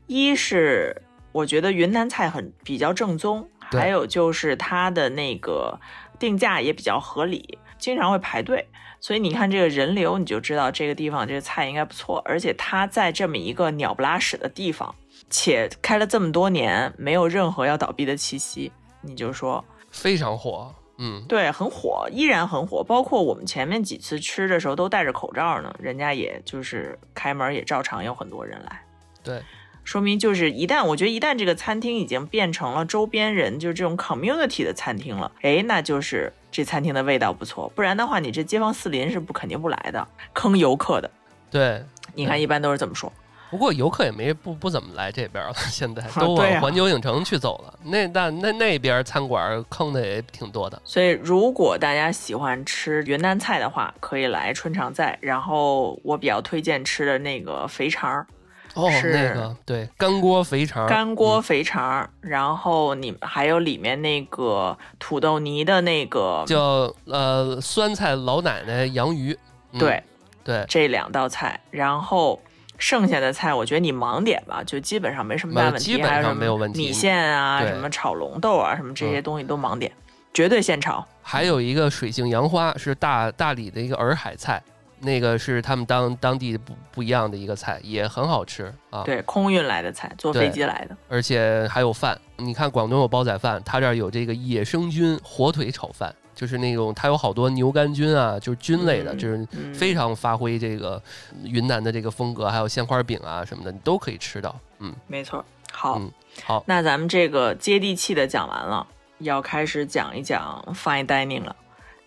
[0.07, 5.79] 一是我觉得云南菜很比较正宗，还有就是它的那个
[6.17, 7.59] 定价也比较合理。
[7.81, 8.65] 经常会排队，
[9.01, 12.21] 所以你看这个人流，你就知道这个地方这个菜应该不错。
[12.23, 14.95] 而且它在这么一个鸟不拉屎的地方，
[15.29, 22.83] 且开了这么多年，没有任何要倒闭的气息，你就说非常火，嗯，对，很火，依然很火。
[22.83, 28.83] 包括我们前面几次吃的时候都戴着口罩呢，人家也就是开门也照常有很多人来，
[29.23, 29.41] 对。
[29.83, 37.71] 说明就是一旦我觉得一旦这个餐厅已经变成了周边人就是这种 community 的餐厅了，哎，那就是这餐厅的味道不错。
[37.73, 41.09] 不然的话，你这街坊四邻是不肯定不来的，坑游客的。
[41.49, 41.83] 对，
[42.13, 43.11] 你看一般都是这么说。
[43.49, 47.79] 不过游客也没不不怎么来这边了，现在都往环球影城去走了。
[47.83, 50.81] 那那那那边餐馆坑的也挺多的。
[50.85, 55.17] 所以如果大家喜欢吃云南菜的话，可以来春常在。
[55.19, 58.25] 然后我比较推荐吃的那个肥肠儿，
[58.73, 69.37] 哦，是那个对干锅肥肠，干锅肥肠儿，然后你还有里面那个土豆泥的那个，叫呃酸菜老奶奶洋鱼。
[69.71, 70.03] 嗯对，
[70.43, 72.41] 对，这两道菜，然后。
[72.83, 75.83] 剩下的菜，我觉得你盲点吧，就基本上没什么大问题。
[75.83, 79.91] 基本上没有问题米线啊，什么炒龙豆啊，什么这些嗯东西都盲点，
[80.33, 81.05] 绝对现炒。
[81.21, 84.59] 还有一个水性杨花是大大理的一个洱海菜，
[85.01, 89.03] 那个是他们当当地不不一样的一个菜，也很好吃啊。
[89.03, 90.95] 对，空运来的菜，坐飞机来的。
[91.09, 101.01] 而且还有饭，你看广东有煲仔饭，他这儿有这个野生菌火腿炒饭，就是那种它有好多牛肝菌啊，就是菌类的，嗯就是嗯非常发挥这个
[101.43, 104.55] 云南的这个风格，还有鲜花饼啊什么的，你都可以吃到。
[104.79, 105.43] 嗯，没错。
[105.71, 106.11] 好，嗯
[106.43, 108.85] 好，那咱们这个接地气的讲完了，
[109.19, 111.55] 要开始讲一讲 fine dining 了，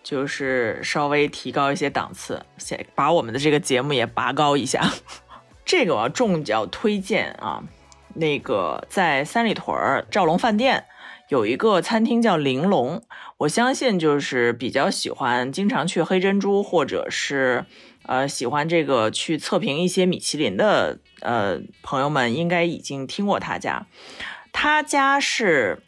[0.05, 4.93] 就是稍微提高一些档次，先把我们的这个节目也拔高一下。
[5.65, 7.63] 这个我要重脚推荐啊，
[8.13, 10.85] 那个在三里屯儿兆龙饭店
[11.29, 13.01] 有一个餐厅叫玲珑，
[13.37, 17.65] 我相信就是比较喜欢经常去黑珍珠或者是
[18.03, 23.87] 呃喜欢这个去测评一些米其林的呃朋友们，应该已经听过他家。
[24.53, 25.81] 他家是，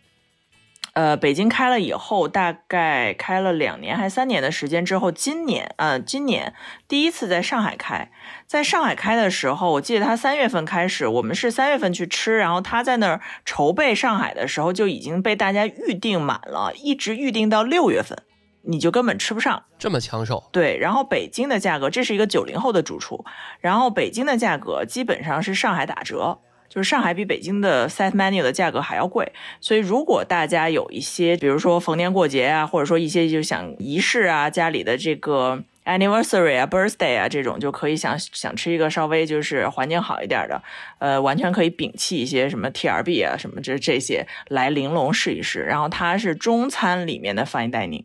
[0.97, 6.55] 呃，北京开了以后，大概开了两年还三年的时间之后，今年，呃，今年
[6.87, 8.09] 第一次在上海开。
[8.47, 18.17] 在上海开的时候，我记得他三月份开始，我们是三月份去吃，然后他在那儿筹备上海的时候，就已经被大家预定满了，一直预定到六月份，
[18.63, 19.65] 你就根本吃不上。
[19.77, 23.23] 这么抢手，对，然后北京的价格，这是一个九零后的主厨，
[23.59, 40.61] 然后北京的价格基本上是上海打折，就是上海比北京的 set menu 的价格还要贵，所以如果大家有一些，比如说逢年过节啊，或者说一些就想仪式啊，家里的这个 anniversary 啊、birthday 啊这种，就可以想想吃一个稍微就是环境好一点的，
[40.99, 48.03] 呃，完全可以摒弃一些什么 TRB 啊什么这这些来玲珑试一试，然后它是中餐里面的 fine dining。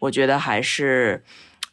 [0.00, 1.22] 我觉得还是，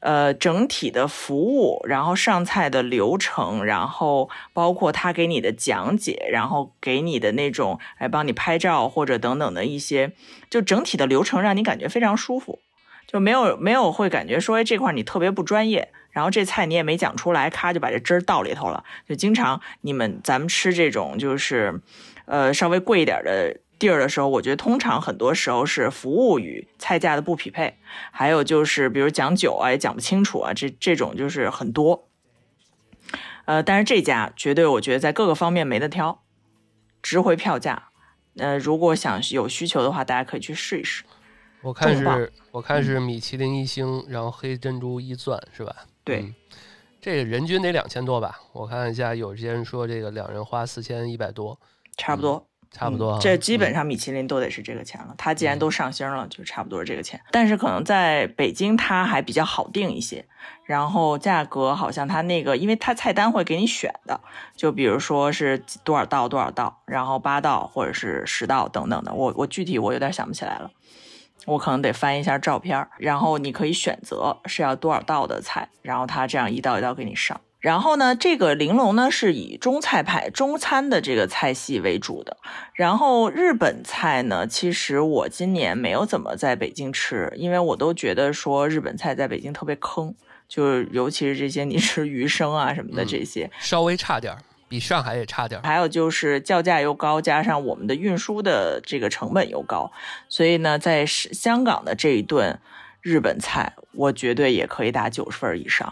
[0.08, 10.14] 呃，整体的服务，然后上菜的流程，然后包括他给你的讲解，然后给你的那种，哎，帮你拍照或者等等的一些，
[10.50, 12.60] 就整体的流程让你感觉非常舒服，
[13.06, 18.86] 就没有没有会感觉说，这块你特别不专业，然后这菜你也没讲出来，咔就把这汁儿倒里头了。
[19.10, 21.82] 就经常你们咱们吃这种就是，
[22.28, 23.58] 呃，稍微贵一点的。
[23.80, 27.78] 地儿的时候，我觉得通常很多时候是服务与菜价的不匹配，
[28.12, 32.08] 还有就是比如讲酒啊也讲不清楚啊，这这种就是很多。
[33.46, 36.24] 呃，但是这家绝对我觉得在各个方面没得挑，
[37.02, 37.90] 值回票价。
[38.38, 41.04] 呃，如果想有需求的话，大家可以去试一试。
[41.62, 45.76] 我看是，我看是米其林一星，然后黑珍珠一钻是吧？
[46.04, 46.36] 对嗯
[47.00, 48.40] 这个人均得两千多吧？
[48.52, 51.58] 我看一下，有些人说这个两人花四千一百多，
[51.96, 52.46] 差不多，
[52.78, 55.16] 差不多啊、嗯这基本嗯上米其林都得是这个钱了。
[55.18, 57.20] 它既然都上星了，就差不多是这个钱。
[57.32, 60.26] 但是可能在北京它还比较好定一些，
[60.64, 64.20] 然后价格好像它那个，因为它菜单会给你选的，
[64.56, 69.14] 就比如说是多少道多少道，然后八道或者是十道等等的。
[69.14, 70.72] 我我具体我有点想不起来了。
[71.46, 77.40] 我可能得翻一下照片儿，然后你可以选择是要多少道的菜，然后它这样一道一道给你上。
[77.60, 82.38] 然后呢，这个玲珑呢是以中菜派中餐的这个菜系为主的。
[82.74, 90.14] 然后日本菜呢，其实我今年没有怎么在北京吃，因为我都觉得说日本菜在北京特别坑，
[90.48, 94.40] 就是尤其是这些 你吃鱼生啊什么的嗯这些，稍微差点儿，
[94.70, 95.64] 比上海也差点儿。
[95.66, 99.92] 还有就是叫价又高，加上我们的运输的这个成本又高，
[100.30, 102.60] 所以呢，在香港的这一顿
[103.02, 105.92] 日本菜，我绝对也可以打九十分以上。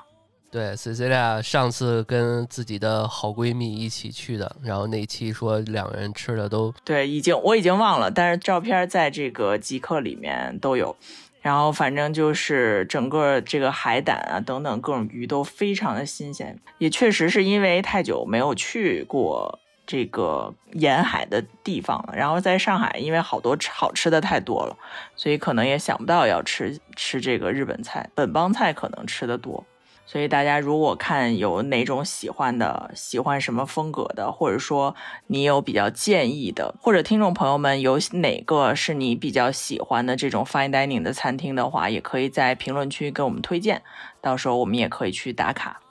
[0.51, 10.95] 对，Cecilia 上次跟自己的好闺蜜一起去的，然后那期说两个人吃的都对，已经我已经忘了，但是照片在这个极客里面都有。
[11.41, 22.15] 然后反正就是整个这个海胆啊等等各种鱼都非常的新鲜，也确实是因为太久没有去过这个沿海的地方了。
[22.15, 24.75] 然后在上海，因为好多好吃的太多了，
[25.15, 29.63] 所以可能也想不到要吃吃这个日本菜，本帮菜可能吃的多。
[30.05, 34.95] 所以大家如果看有哪种喜欢的，喜欢什么风格的，或者说
[35.27, 43.81] 你有比较建议的，或者听众朋友们有哪个是你比较喜欢的这种 fine dining 的餐厅的话，也可以在评论区给我们推荐，
[44.21, 45.81] 到时候我们也可以去打卡。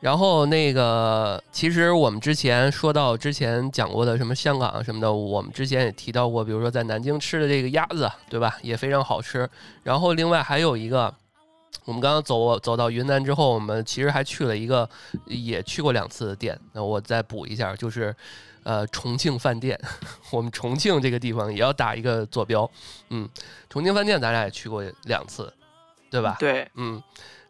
[0.00, 8.58] 然后那个，其实我们之前说到之前讲过的什么香港什么的，我们之前也提到过，比如说在南京吃的这个鸭子，对吧？
[8.62, 9.48] 也非常好吃。
[9.84, 11.14] 然后另外还有一个，
[11.84, 14.88] 我们刚刚走走到云南之后，我们其实还去了一个，
[15.26, 16.58] 也去过两次的店。
[16.72, 18.14] 那我再补一下，就是
[18.62, 19.78] 呃重庆饭店。
[20.30, 22.70] 我们重庆这个地方也要打一个坐标。
[23.10, 23.28] 嗯，
[23.68, 25.52] 重庆饭店咱俩也去过两次，
[26.10, 26.36] 对吧？
[26.38, 27.02] 对，嗯。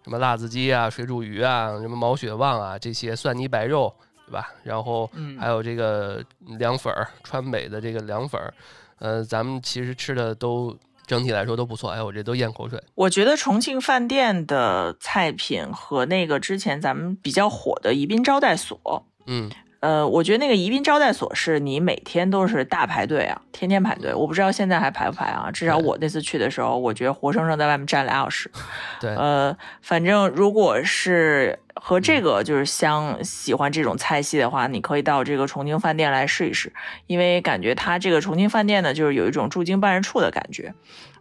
[0.04, 3.94] 什么辣子鸡啊、水煮鱼啊、什么毛血旺啊，这些蒜泥白肉，
[4.26, 4.52] 对吧？
[4.64, 5.08] 然后
[5.38, 6.20] 还有这个
[6.58, 8.52] 凉粉儿，川北的这个凉粉儿，
[8.98, 11.90] 呃，咱们其实吃的都整体来说都不错。
[11.90, 12.82] 哎，我这都咽口水。
[12.94, 19.50] 我觉得重庆饭店的菜品和那个之前咱们比较火的宜宾招待所，嗯。
[19.82, 24.14] 呃，我觉得那个宜宾招待所是你每天都是大排队啊，天天排队。
[24.14, 25.50] 我不知道现在还排不排啊？
[25.52, 28.48] 至少我那次去的时候，我觉得活生生在外面站俩小时。
[29.00, 36.72] 对，呃，反正如果是和这个就是相喜欢这种菜系的话，你可以到这个重庆饭店来试一试，
[37.08, 40.72] 因为感觉它这个重庆饭店呢，就是有一种驻京办事处的感觉，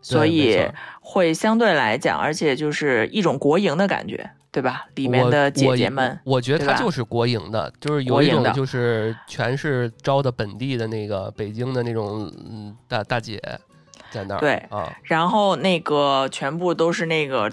[0.04, 0.62] 所以
[1.00, 4.30] 会相对来讲，而且就是一种国营的感觉。
[4.52, 4.86] 对吧？
[4.96, 12.30] 里面的姐姐们，我觉得他就是国营的，就是有一种就是全是招的本地的那个北京的那种
[12.88, 13.42] 大大姐
[14.10, 14.40] 在那儿。
[14.40, 17.50] 对啊，然后那个全部都是那个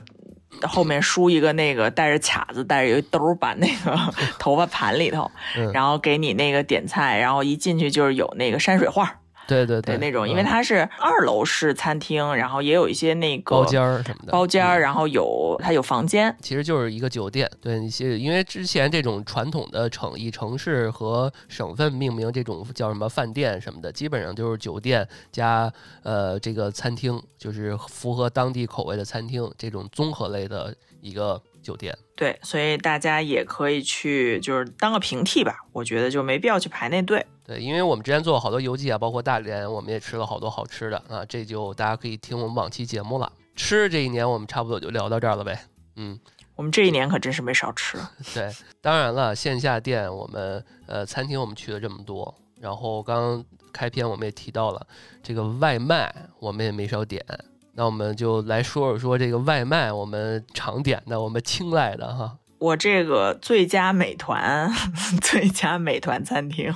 [0.63, 3.97] 后面梳一个那个带着卡子、带着一兜把那个
[4.41, 5.31] 头发盘里头，
[5.73, 9.21] 然后给你那个点菜，然后一进去就是有那个山水画。
[9.49, 17.51] 对对对，那种，因为它是二楼式餐厅，然后也有一些那个包间儿什么的，包间儿，然后有它有房间，其实就是一个酒店。
[17.63, 31.97] 对，一些因为之前这种传统的城以城市和省份命名这种叫什么饭店什么的，基本上就是酒店加呃这个餐厅，就是符合当地口味的餐厅这种综合类的一个酒店。
[32.15, 35.57] 对，所以大家也可以去，就是当个平替吧。
[35.73, 37.25] 我觉得就没必要去排那队。
[37.49, 41.25] 对，因为我们之前做了好多游记啊，包括大连，我们也吃了好多好吃的啊。
[41.27, 43.33] 这就大家可以听我们往期节目了。
[43.57, 45.59] 吃这一年我们差不多就聊到这儿了呗。
[45.97, 46.21] 嗯，
[46.57, 47.97] 我们这一年可真是没少吃。
[48.35, 54.87] 对，当然了，线下店我们呃餐厅我们去了这么多，然后刚开篇我们也提到了
[55.23, 57.25] 这个外卖，我们也没少点。
[57.73, 62.37] 那我们就来说说说这个外卖，我们常点的，我们青睐的哈。
[62.59, 64.71] 我这个最佳美团，
[65.23, 66.75] 最佳美团餐厅。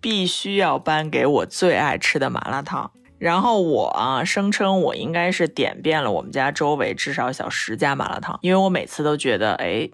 [0.00, 9.88] 必须要颁给我最爱吃的麻辣烫，然后我啊声称我应该是点遍了我们家周围至少小十家麻辣烫，因为我每次都觉得哎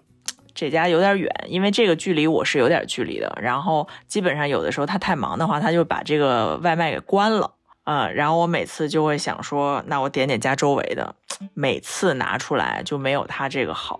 [0.53, 3.35] 这家有点远，因为这个距离我是有点距离的。
[3.41, 8.07] 然后基本上有的时候他太忙的话，他就把这个外卖给关了啊。
[8.07, 11.15] 然后我每次就会想说，那我点点家周围的，
[11.55, 13.99] 每次拿出来就没有他这个好。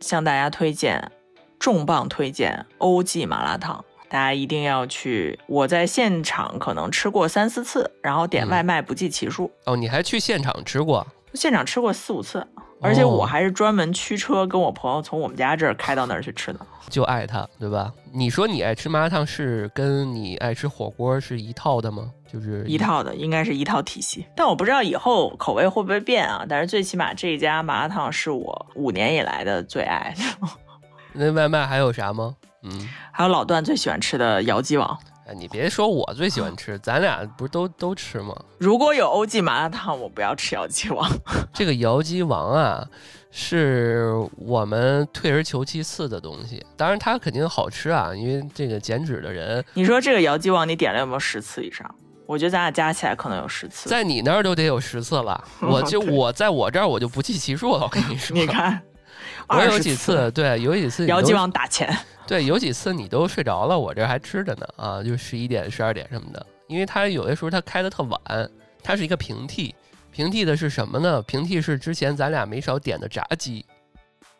[0.00, 1.12] 向大家推荐，
[1.60, 3.84] 重磅推荐欧记麻辣烫。
[4.08, 5.38] 大家一定要去！
[5.46, 9.50] 我在现场可能吃过三四次，然后点外卖不计其数。
[9.64, 11.06] 哦，你还去现场吃过？
[11.34, 12.46] 现场吃过四五次，
[12.80, 16.60] 而且我还是专门驱车跟我朋友从我们家这儿开到那儿去吃的。
[16.88, 17.92] 就爱它，对吧？
[18.12, 22.08] 你说你爱吃麻辣烫是跟你爱吃火锅是一套的吗？
[22.30, 24.24] 就是一套的，应该是一套体系。
[24.36, 26.46] 但我不知道以后口味会不会变啊？
[26.48, 30.14] 但是最起码这家麻辣烫是我五年以来的最爱。
[31.12, 32.36] 那外卖还有啥吗？
[32.64, 34.98] 嗯，还有老段最喜欢吃的姚记王。
[35.26, 38.34] 哎，你别说我最喜欢吃，咱俩不是都都吃吗？
[38.58, 41.08] 如果有欧记麻辣烫，我不要吃姚记王。
[41.54, 42.86] 这个姚记王啊，
[43.30, 46.64] 是我们退而求其次的东西。
[46.76, 49.64] 当然，它肯定好吃啊，因为这个减脂的人。
[49.72, 51.88] 你说这个姚记王，你点了有没有十次以上？
[52.26, 55.42] 我觉得咱俩加起来可能有十次，在你那儿都得有十次了。
[55.60, 57.80] 我就我在我这儿我就不计其数了。
[57.80, 58.80] 我跟你说， 你看。
[59.46, 61.94] 我有几次，对，有几次姚记王打钱，
[62.26, 68.50] 对，有几次你都睡着了，我这还吃着呢啊，就十一点、十二点什么的，因为它有的时候它开的特晚，
[68.82, 69.74] 它是一个平替，
[70.10, 71.20] 平替的是什么呢？
[71.22, 73.64] 平替是之前咱俩没少点的炸鸡，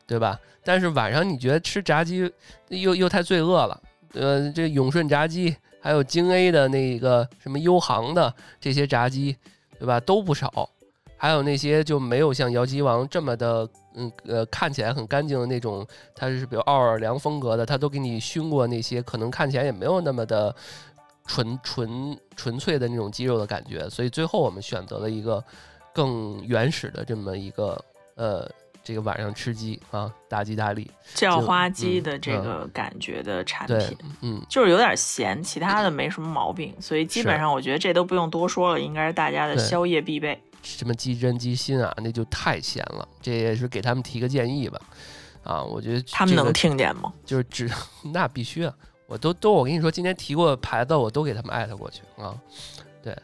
[0.07, 0.39] 对吧？
[0.65, 2.33] 但是晚上你觉得吃炸鸡
[2.69, 3.83] 又又太罪恶了，
[4.15, 9.37] 呃，这永顺炸鸡还有京 A 的那个什么优航的这些炸鸡，
[9.79, 10.01] 对吧？
[10.01, 10.71] 都不少。
[11.17, 20.55] 还有那些就没有像姚鸡王这么的，嗯呃，看起来很干净的那种，它是比如奥尔良风格的，它都给你熏过那些，可能看起来也没有那么的
[21.27, 23.89] 纯纯纯粹的那种鸡肉的感觉。
[23.89, 25.43] 所以最后我们选择了一个
[25.93, 27.85] 更原始的这么一个，
[28.17, 28.51] 呃，
[28.83, 36.75] 这个晚上吃鸡啊，大吉大利叫花鸡的这个感觉的产品，嗯，就是有点咸，其他的没什么毛病。
[36.81, 40.43] 所以基本上我觉得这都不用多说了，应该是大家的宵夜必备。
[40.65, 43.07] 什么鸡胗鸡心啊，那就太咸了。
[43.23, 44.81] 这也是给他们提个建议吧。
[45.45, 47.13] 啊，我觉得他们能听见吗？
[47.25, 47.71] 就是只
[48.15, 48.75] 那必须啊，
[49.07, 52.35] 我都都我跟你说，今天提过牌子，我都给他们艾特过去啊，
[53.03, 53.15] 对，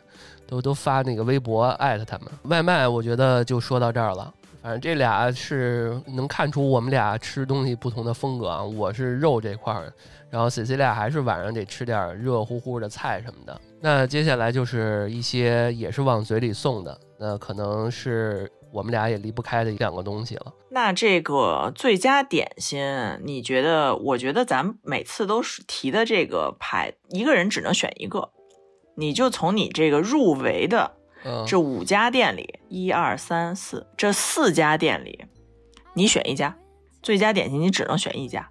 [0.47, 2.29] 都都发那个微博艾特他们。
[2.43, 4.31] 外卖我觉得就说到这儿了，
[4.63, 9.91] 反正这俩是能看出我们俩吃东西不同的风格啊，我是肉这块儿，
[10.29, 13.59] 然后 C C 俩还是晚上得吃点热乎乎的菜什么的。
[13.81, 18.51] 那接下来就是一些也是往嘴里送的，那可能是。
[18.73, 20.55] 我们俩也离不开的两个东西了。
[20.71, 22.81] 那这个最佳点心，
[23.25, 23.97] 你觉得？
[23.97, 28.31] 我觉得咱每次都是提的这个牌，一个人只能选一个。
[28.95, 30.93] 你就从你这个入围的
[31.49, 35.25] 这五家店里，一二三四这四家店里，
[35.95, 36.57] 你选一家
[37.03, 38.51] 最佳点心，你只能选一家。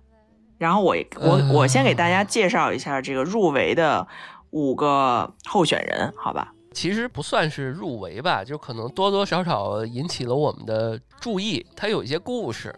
[0.58, 4.06] 然后我我我先给大家介绍一下这个入围的
[4.50, 6.52] 五个候选人，好吧？
[6.80, 11.66] 其实不算是入围吧，就可能多多少少引起了我们的注意。
[11.76, 12.74] 它有一些故事，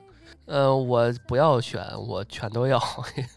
[0.47, 2.81] 呃，我不要选，我全都要。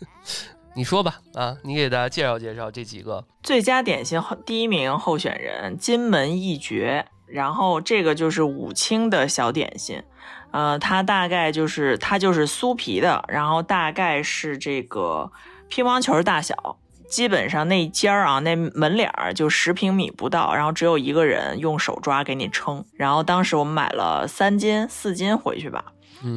[0.75, 10.03] 你说吧，啊，你给大家介绍介绍这几个最佳点心第一名候选人金门一绝，然后这个就是武清的小点心，
[10.51, 15.31] 呃，它大概就是它就是酥皮的，然后大概是这个
[15.69, 16.79] 乒乓球大小。
[17.09, 22.85] 基本上那间儿啊，那门脸儿就十平米不到，然后只有一个人用手抓给你称。
[22.95, 25.85] 然后当时我们买了三斤、四斤回去吧，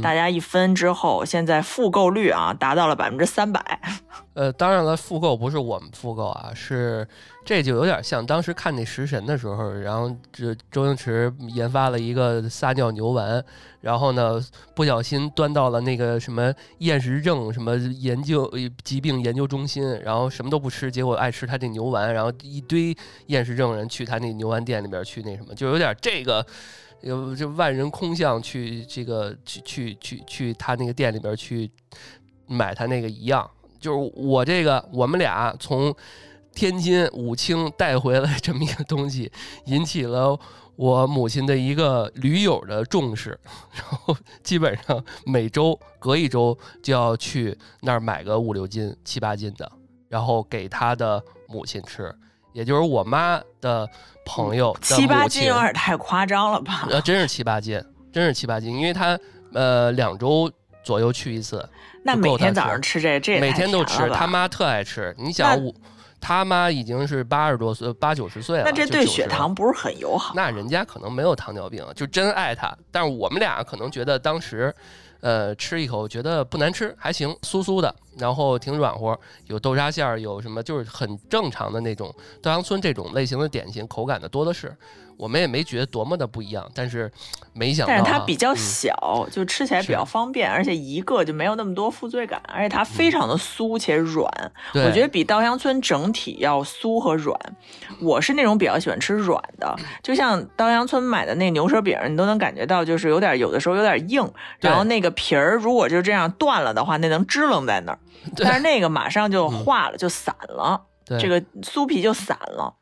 [0.01, 3.79] 大家一分之后，现在复购率啊达到了百分之三百。
[4.33, 7.07] 呃，当然了，复购不是我们复购啊，是。
[7.47, 13.41] 这就有点像当时看那食神的时候，然后这周星驰研发了一个撒尿牛丸，
[13.79, 14.37] 然后呢
[14.75, 18.51] 不小心端到了那个什么厌食症什么研究
[18.83, 22.93] 疾病研究中心，然后什么都不吃，结果爱吃他这牛丸，然后一堆
[23.27, 26.45] 厌食症人去他那牛丸店里边去那什么，就有点这个
[26.99, 31.71] 有就万人空巷去这个去去去去他那个店里边去
[32.45, 35.95] 买他那个一样，就是我这个我们俩从。
[36.57, 39.31] 天津武清带回来这么一个东西，
[39.65, 40.35] 引起了
[40.75, 43.39] 我母亲的一个驴友的重视，
[43.75, 49.71] 然后基本上每周隔一周就要去那儿买个五六斤、七八斤的，
[50.09, 52.11] 然后给他的母亲吃，
[52.53, 53.87] 也就是我妈的
[54.25, 54.75] 朋友。
[54.81, 56.87] 七八斤有点太夸张了吧？
[56.89, 57.79] 呃，真是七八斤，
[58.11, 59.15] 真是七八斤，因为他
[59.53, 60.51] 呃两周
[60.83, 61.69] 左右去一次，
[62.03, 65.15] 那每天早上吃这这每天都吃，他妈特爱吃。
[65.19, 65.71] 你想我。
[66.19, 70.33] 他妈已经是八十多岁，八九十岁了，那这对血糖不是很友好。
[70.35, 72.75] 那人家可能没有糖尿病，就真爱他。
[72.91, 74.73] 但是我们俩可能觉得当时，
[75.21, 84.75] 呃，吃一口觉得不难吃，还行，酥酥的，然后挺软和，有豆沙馅儿，有什么就是很正常的那种稻香村这种类型的点心，口感的多的是。
[85.17, 87.11] 我们也没觉得多么的不一样，但是
[87.53, 94.29] 没想到，但是它比较小，就吃起来比较方便，而且一个就没有那么多负罪感，而且它非常的酥且软，
[94.73, 97.37] 我觉得比稻香村整体要酥和软。
[97.99, 107.99] 我是那种比较喜欢吃软的，就像稻香村买的那牛舌饼，你都能感觉到，就是有点有的时候有点硬，然后那个皮儿如果就这样断了的话，那能支棱在那儿，
[108.37, 110.85] 但是那个马上就化了，就散了，
[111.19, 112.75] 这个酥皮就散了。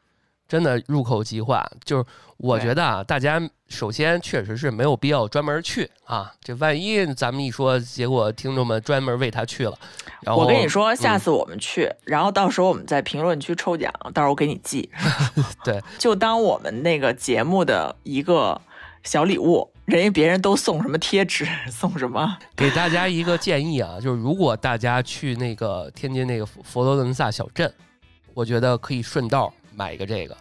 [0.47, 2.05] 真的入口即化，就是
[2.37, 9.77] 我觉得啊，大家首先确实是没有必要专门去啊，这万一咱们一说，结果听众们专门为他去了。
[10.21, 14.89] 然后我跟你说，下次我们去，然后到时候我们在评论区抽奖，到时候我给你寄。
[15.63, 18.59] 对， 就当我们那个节目的一个
[19.03, 22.37] 小礼物，人家别人都送什么贴纸， 送什么？
[22.55, 27.71] 给大家一个建议啊，就是如果大家去那个天津那个佛罗伦萨小镇，
[28.35, 29.51] 我觉得可以顺道。
[29.76, 30.38] 买一个这个，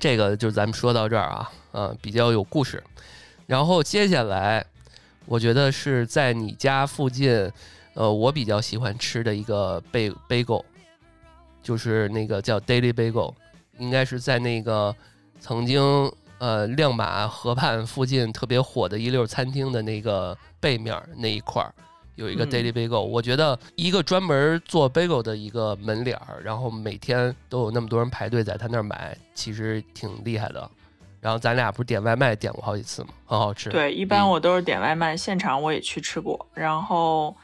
[0.00, 2.82] 这个就是咱们说到这儿啊，嗯，比较有故事。
[3.46, 4.64] 然后接下来，
[5.26, 7.50] 我觉得是在你家附近，
[7.94, 10.64] 呃，我比较喜欢吃的一个贝贝狗，
[11.62, 13.34] 就是那个叫 Daily Bagel，
[13.78, 14.94] 应该是在那个
[15.40, 15.80] 曾经
[16.38, 21.72] 呃亮马河畔附近特别火的一溜餐厅的那个背面那一块儿。
[22.18, 30.68] 有一个 Daily Bagel，我觉得一个专门做 Bagel 的一个门脸儿，然后每天都有那么多人排队在他那儿买，其实挺厉害的。
[31.20, 33.10] 然后咱俩不是点外卖点过好几次吗？
[33.24, 33.70] 很好吃。
[33.70, 36.44] 对，一般我都是点外卖，现场我也去吃过。
[36.54, 37.36] 然后，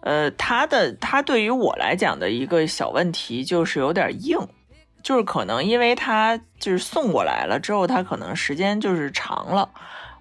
[0.00, 4.38] 呃，他的他对于我来讲的一个小问题就是有点硬，
[5.02, 9.68] 就是可能因为他就是送过来了之后，他可能时间就是长了。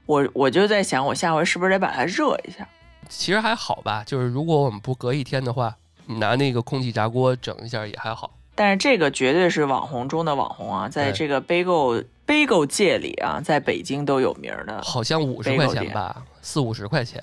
[0.05, 2.68] 我我就在想，我下回是不是得把它热一下？
[3.12, 8.32] 其实还好吧，就是如果我们不隔一天的话，你拿那个空气炸锅整一下也还好。
[8.55, 14.82] 但是这个绝对是网红中的网红啊，在这个杯购杯购界里啊，在北京都有名的。
[14.82, 17.22] 好像五十块钱吧，四五十块钱。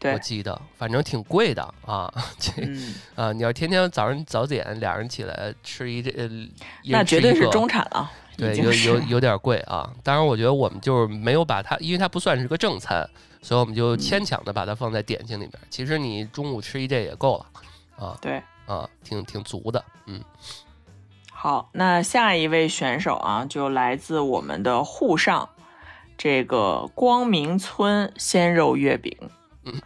[0.00, 2.08] 对我记得，反正挺贵的啊。
[2.38, 6.26] 这嗯，啊，你要天天早上早点俩人起来吃一这，呃
[6.82, 9.92] 一那绝对是中产了，对，有有有点贵啊。
[10.04, 13.04] 当然，我觉得我们就是没有把它，因为它不算是个正餐，
[13.40, 15.52] 所以我们就嗯牵强的把它放在点心里面。
[15.70, 18.42] 其实你中午吃一这也够了啊对。
[18.66, 19.82] 啊，挺挺足的。
[20.04, 20.22] 嗯，
[21.32, 25.48] 好，那下一位选手啊，就来自我们的沪上
[26.18, 29.16] 这个光明村鲜肉月饼。
[29.64, 29.80] 嗯，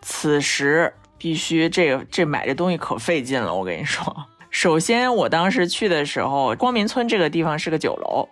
[0.00, 4.26] 此时必须这个这买这东西可费劲了，我跟你说。
[4.54, 8.28] 首先，我当时去的时候，光明村这个地方是个酒楼，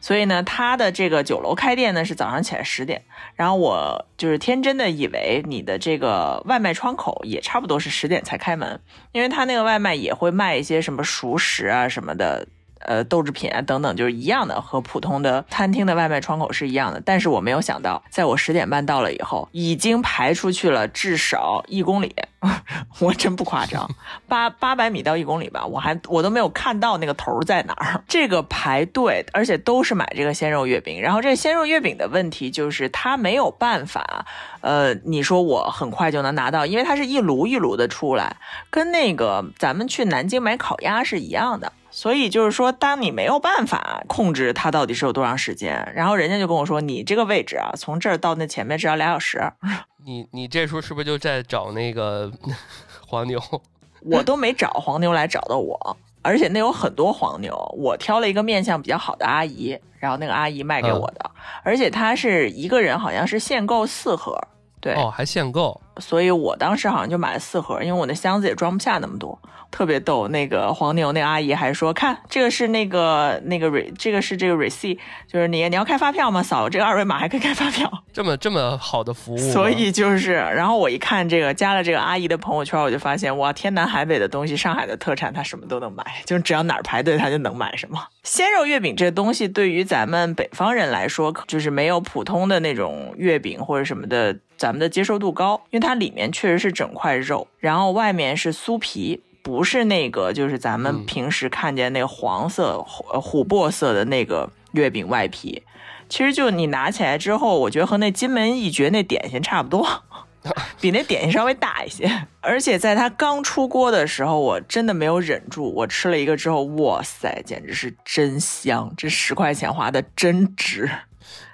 [0.00, 3.02] 所以呢，他的这个酒楼开店呢是早上起来十点，
[3.34, 12.46] 然后我就是天真的以为你的这个外卖窗口也差不多是十点才开门，因为他那个外卖也会卖一些什么熟食啊什么的，
[12.84, 17.02] 呃，豆制品啊等等，就是一样的，和普通的餐厅的外卖窗口是一样的。
[17.04, 22.14] 但是我没有想到，在我十点半到了以后，已经排出去了至少一公里，
[23.00, 23.90] 我真不夸张，
[24.28, 28.04] 八八百米到一公里吧，我还我都没有看到那个头在哪儿。
[28.06, 34.26] 这个排队，而且都是买这个鲜肉月饼，然后这个鲜肉月饼的问题就是它没有办法，
[34.60, 38.36] 呃，你说我很快就能拿到，因为它是一炉一炉的出来，
[38.70, 41.72] 跟那个咱们去南京买烤鸭是一样的。
[41.96, 49.40] 所以就是说，当你没有办法控制它到底是有多长时间，然后人家就跟我说，你这个位置啊，从这儿到那前面只要俩小时，
[50.04, 52.32] 你你这时候是不是就在找那个
[53.06, 53.40] 黄牛？
[54.10, 61.30] 我都没找黄牛来找到我，而且那有很多黄牛，我挑了一个面相比较好的阿姨，然后那个阿姨卖给我的，
[61.62, 64.36] 而且她是一个人好像是限购四盒，
[64.84, 65.80] 对，哦，还限购。
[65.98, 69.38] 所以我当时好像就买了四盒，因为我那箱子也装不下那么多，
[69.70, 70.28] 特别逗。
[70.28, 76.42] 那个黄牛那阿姨还说，看这个是那个那个 re，这个是这个 receipt，就是你你要开发票吗？
[76.42, 77.90] 扫这个二维码还可以开发票。
[78.12, 88.04] 这么这么好的服务，所以就是，然后我一看这个加了这个阿姨的朋友圈，我就发现哇，天南海北的东西，上海的特产她什么都能买，就是只要哪儿排队她就能买什么。
[88.24, 99.20] 鲜肉月饼这东西对于咱们北方人来说，就是没有普通的那种月饼或者什么的，咱们的接受度高，因为它里面确实是整块肉，然后外面是酥皮。
[99.42, 105.62] 不是那个，就是咱们嗯平时看见那个黄色、呃琥珀色的那个月饼外皮，
[106.08, 109.86] 其实就你拿起来之后，我觉得和那金门一绝那点心差不多，
[110.80, 112.10] 比那点心稍微大一些。
[112.40, 118.90] 而且在它刚出锅的时候，我真的没有忍住，我吃了一个之后，哇塞，简直是真香！
[118.96, 120.88] 这十块钱花的真值，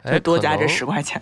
[0.05, 1.21] 哎就多加这十块钱。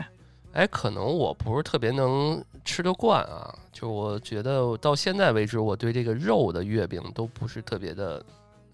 [0.59, 8.20] 哎，可能我不是特别能吃得惯啊，就我觉得到现在为止，我对这个肉的月饼都不是特别的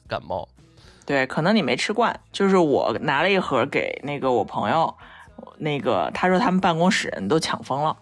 [0.09, 0.49] 感冒。
[1.05, 2.18] 对，可能你没吃惯。
[2.32, 4.95] 就是我拿了一盒给那个我朋友，
[5.59, 7.95] 那个他说他们办公室人都抢疯了。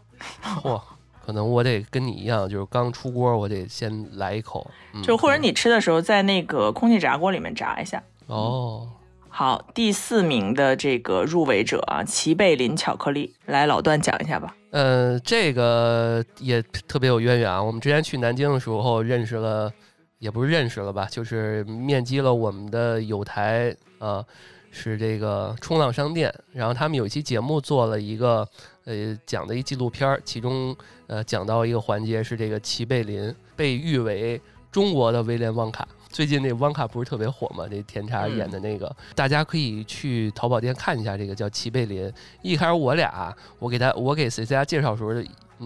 [0.63, 0.81] 嚯，
[1.27, 4.65] 可能我得跟你一样，就是刚出锅，我得先来一口。
[4.95, 8.01] 嗯、就或者你吃的时候，在那个空气炸锅里面炸一下。
[8.29, 8.89] 哦，
[9.35, 14.55] 好，第四名的这个入围者啊，齐贝林巧克力，来老段讲一下吧。
[14.73, 17.61] 呃，这个也特别有渊源啊。
[17.61, 19.73] 我们之前去南京的时候认识了，
[20.19, 24.23] 也不是认识了吧，就是面基了我们的友台啊、
[24.71, 26.33] 是这个冲浪商店。
[26.53, 28.47] 然后他们有一期节目做了一个
[28.85, 30.77] 呃讲的一纪录片，其中
[31.07, 34.39] 呃讲到一个环节是这个齐贝林被誉为
[34.71, 35.89] 中国的威廉旺卡。
[36.13, 37.67] 最近那汪卡不是特别火吗？
[37.71, 42.13] 那甜茶演的那个，大家可以去淘宝店看一下，这个叫齐贝林。
[42.43, 45.11] 一开始我俩，我给他，我给 C C 家介绍时候，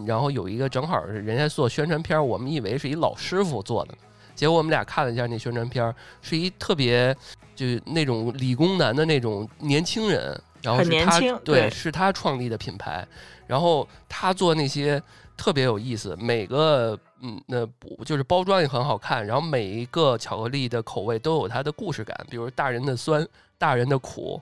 [0.07, 3.95] 然后有一个正好是人家做宣传片儿，我们以为是一老师傅做的，
[4.37, 5.93] 结果我们俩看了一下那宣传片儿，
[6.23, 7.15] 是一特别
[7.57, 11.71] 就那种理工男的那种年轻人，然后很是他年轻对，对。
[11.71, 13.05] 是他创立的品牌，
[13.49, 15.03] 然后他做那些
[15.37, 23.27] 特别有意思，每个嗯那不就是包装也很好看，然后每一个巧克力的口味都有它的故事感，比如大人的酸，
[23.59, 24.41] 大人的苦。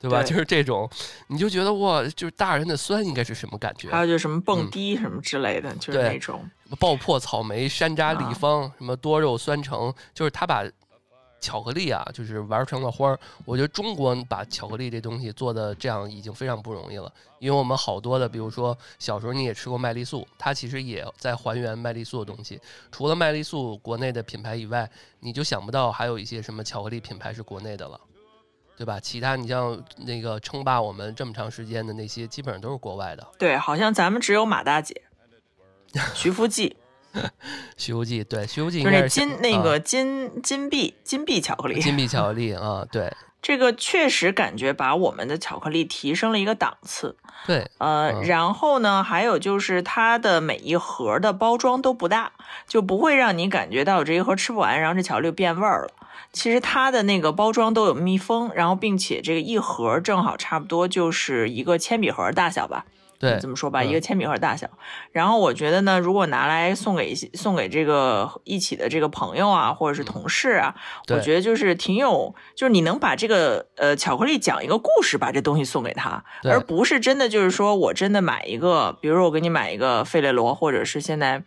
[0.00, 0.20] 对吧？
[0.20, 0.90] 对就是这种，
[1.28, 3.88] 你就觉得哇，就是大人的酸应该是什么感觉？
[3.88, 6.44] 还有就是什么蹦嗯迪什么之类的，就是那种。
[6.80, 10.64] 爆破草莓、山楂立啊方，什么多肉酸橙，就是他把
[11.42, 13.20] 巧克力啊，就是玩成了花儿。
[13.44, 22.58] 我觉得中国把巧克力这东西做的这样已经非常不容易了，因为我们好多的，比如说小时候你也吃过麦丽素，它其实也在还原麦丽素的东西。
[22.90, 24.90] 除了麦丽素国内的品牌以外，
[25.20, 28.00] 你就想不到还有一些什么巧克力品牌是国内的了。
[28.74, 28.98] 对吧？
[28.98, 33.24] 其他你像那个称霸我们这么长时间的那些，基本上都是国外的。
[33.38, 35.02] 对，好像咱们只有马大姐、
[36.16, 36.70] 徐福记，
[37.76, 41.80] 《西游记》对，《西游记》就是那应该是啊金那个金金币金币巧克力。
[41.80, 47.16] 金币巧克力啊，对，这个确实感觉把我们的巧克力提升了一个档次。
[47.46, 52.32] 对，呃，嗯然后呢，还有就是它的每一盒的包装都不大，
[52.68, 55.92] 就不会让你感觉到我这一盒吃不完，然后这巧克力变味儿了。
[56.32, 62.86] 其实它的那个包装都有密封，然后并且这个一盒正好差不多就是一个铅笔盒大小吧，
[63.22, 64.68] 对怎么说吧，嗯一个铅笔盒大小。
[65.12, 70.74] 然后我觉得呢，如果拿来送给送给这个一起的这个朋友啊，或者是同事啊，
[71.08, 81.44] 我觉得就是挺有，就是你能把这个呃巧克力讲一个故事，把这东西送给他，而不是真的就是说我真的买一个，比如说我给你买一个费列罗，或者是现在。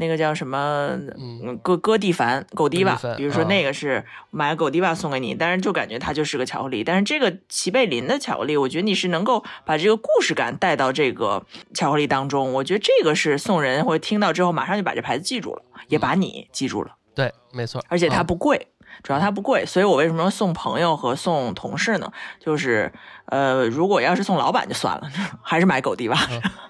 [0.00, 0.98] 那个叫什么？
[1.18, 6.82] 嗯，哥哥蒂凡狗迪吧哥蒂凡，比如说啊那个是买狗迪吧送给你，但是就感觉它就是个巧克力。
[6.82, 11.44] 但是这个齐贝林的巧克力，我觉得你是能够把这个故事感带到这个
[11.74, 12.52] 巧克力当中。
[12.54, 16.96] 我觉得这个是送人或者听到之后马上就把这牌子记住了，也把你记住了。
[17.14, 17.84] 对，没错。
[17.88, 18.68] 而且它嗯不贵，
[19.02, 22.12] 主要它不贵，所以我为什么送朋友和送同事呢？
[22.38, 22.92] 就是
[23.26, 25.10] 呃，如果要是送老板就算了，
[25.42, 26.16] 还是买狗迪吧。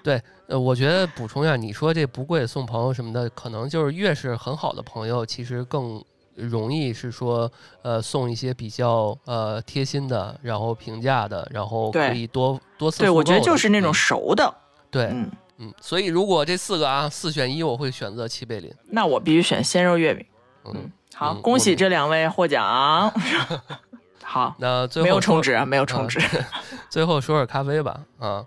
[0.03, 6.03] 对，呃，我觉得补充一下，你说这不贵送朋友什么的，可能就是越是很好的朋友，其实更
[6.35, 7.51] 容易是说，
[7.81, 14.53] 呃，送一些比较呃贴心的，然后平价的，然后可以多多次对，我觉得就是那种嗯熟的，
[14.89, 18.73] 对，嗯，嗯，所以如果这四个啊四选一，我会选择齐贝林。
[18.89, 20.25] 那我必须选鲜肉月饼。
[20.65, 20.91] 嗯，
[21.21, 23.13] 好，嗯恭喜这两位获奖。
[24.25, 26.19] 好，那最后没有充值啊，没有充啊值。
[26.89, 28.43] 最后说说咖啡吧，啊，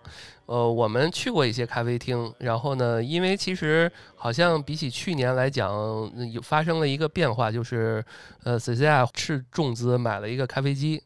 [0.47, 5.71] 呃，我们去过一些咖啡厅，然后呢，因为其实好像比起去年来讲，
[6.17, 8.05] 嗯有发生了一个变化，就是
[8.43, 11.01] 呃，CCI 斥重资买了一个咖啡机，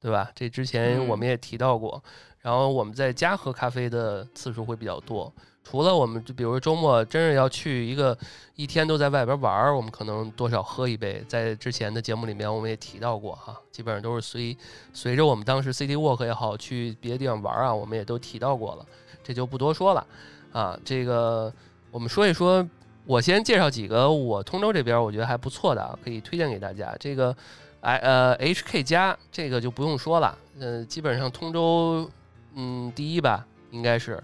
[0.00, 0.28] 对吧？
[0.34, 2.02] 这之前嗯我们也提到过，
[2.40, 5.32] 然后我们在家喝咖啡的次数会比较多。
[5.64, 8.16] 除了我们，就比如周末真是要去一个
[8.56, 11.24] 一天都在外边玩儿，我们可能多少喝一杯。
[11.28, 14.56] 在之前的节目里面，我们也提到过哈，基本上都是随
[14.92, 18.84] 随着我们当时 City Walk 也好，去别的地方玩儿啊，我们也都提到过了，
[19.22, 20.06] 这就不多说了
[20.52, 20.78] 啊。
[20.84, 21.50] 这个
[21.90, 22.68] 我们说一说，
[23.06, 26.94] 我先介绍几个我通州这边我觉得还不错的，可以推荐给大家。
[26.98, 27.34] 这个
[27.80, 32.10] 哎呃 HK 加这个就不用说了，呃，基本上通州
[32.54, 34.22] 嗯第一吧，应该是。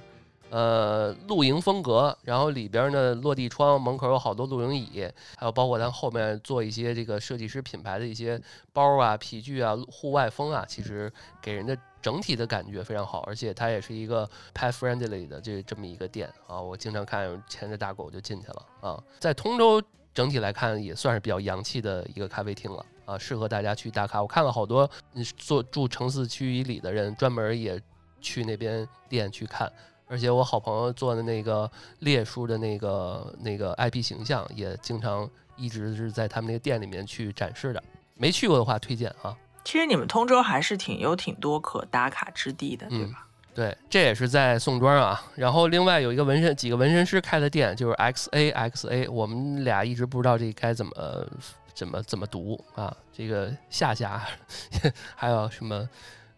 [0.51, 8.41] 呃，露营风格，然后里边呢落地窗，门口有好多露营椅，还有包括它后面做一些这个设计师品牌的一些
[8.73, 19.83] 包啊、皮具啊、户外风啊，其实给人的整体的感觉非常好，而且它也是一个 pet friendly 的这这么一个店啊，我经常看牵着大狗就进去了啊，在通州
[20.15, 24.23] 整体来看也算是比较洋气的一个咖啡厅了啊，适合大家去打卡。
[24.23, 24.89] 我看了好多
[25.37, 27.79] 做住城四区以里的人专门也
[28.21, 29.71] 去那边店去看。
[30.09, 37.83] 而且我好朋友做的那个列叔的那个那个 IP 形象，也经常一直是在他们那个店里面去展示的。
[38.15, 39.37] 没去过的话，推荐啊。
[39.65, 43.27] 其实你们通州还是挺有挺多可打卡之地的，对嗯吧？
[43.55, 45.23] 对，这也是在宋庄啊。
[45.35, 49.11] 然后另外有一个纹身，几个纹身师开的店，就是 XA XA。
[49.11, 51.27] 我们俩一直不知道这该怎么
[51.75, 52.97] 怎么怎么读啊。
[53.13, 54.23] 这个夏夏，
[55.15, 55.89] 还有什么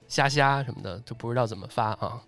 [0.08, 2.20] 虾虾什么的，就不知道怎么发啊。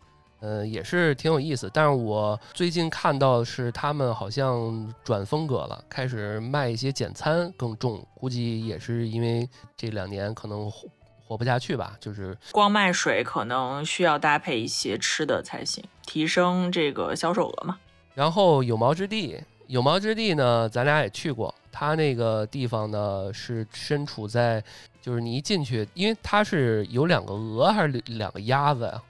[0.43, 10.89] 呃，也是挺有意思，但是我最近看到是他们好像转风格了，开始卖一些简餐更重，估计也是因为这两年可能活
[11.25, 17.79] 活不下去吧，就是光卖水可能需要搭配一些吃的才行，提升这个销售额嘛。
[18.13, 21.55] 然后有毛之地，有毛之地呢，咱俩也去过。
[21.71, 24.63] 它那个地方呢是身处在，
[25.01, 28.91] 就是你一进去，因为它是有两个鹅还是两个鸭子呀？
[28.91, 29.03] 啊，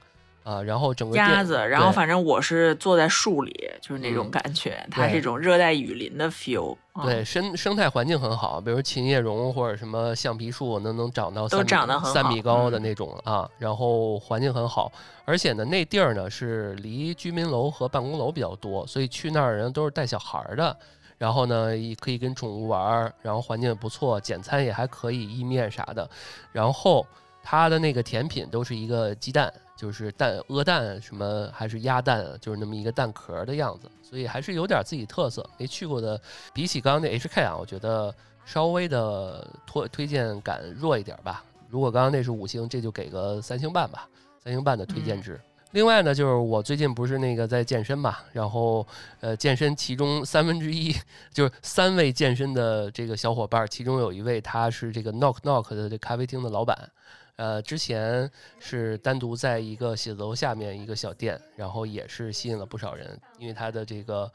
[0.65, 6.77] 然后整个店鸭子，然后反正我是坐在树里，就是那种嗯感觉，它是一种热带雨林的 feel。
[6.95, 14.93] 嗯对，生生态环境很好，比如琴叶榕或者什么橡皮树，能能长到都三米长得很好三米高的嗯那种啊，然后环境很好，
[15.25, 20.77] 而且呢，那地儿呢是离居民楼和办公楼比较多，所以去那儿的人都是带小孩儿的，
[21.17, 26.07] 然后呢，也可以跟宠物玩儿，然后环境也不错，简餐也还可以，意面啥的，
[26.53, 27.07] 然后
[27.43, 29.51] 它的那个甜品都是一个鸡蛋，
[29.83, 35.45] 就是蛋鹅蛋什么还是鸭蛋，就是那么一个蛋壳的样子，所以还是有点自己特色。
[35.59, 36.21] 没去过的，
[36.55, 38.15] 比起刚刚那 HK 啊，我觉得
[38.45, 41.45] 稍微的推推荐感弱一点吧。
[41.69, 44.09] 如果刚刚那是五星，这就给个三星半吧，
[44.39, 45.41] 三星半的推荐值。
[45.73, 48.87] 另外呢，就是我最近不是那个在健身嘛，然后
[49.19, 50.95] 呃，健身其中三分之一
[51.35, 56.89] 就是三位健身的这个小伙伴儿，其中有一位他是这个 Knock Knock 的这咖啡厅的老板，
[57.37, 64.31] 呃，之前是单独在一个写字楼下面一个小店，然后也是吸引了不少人，因为它的这个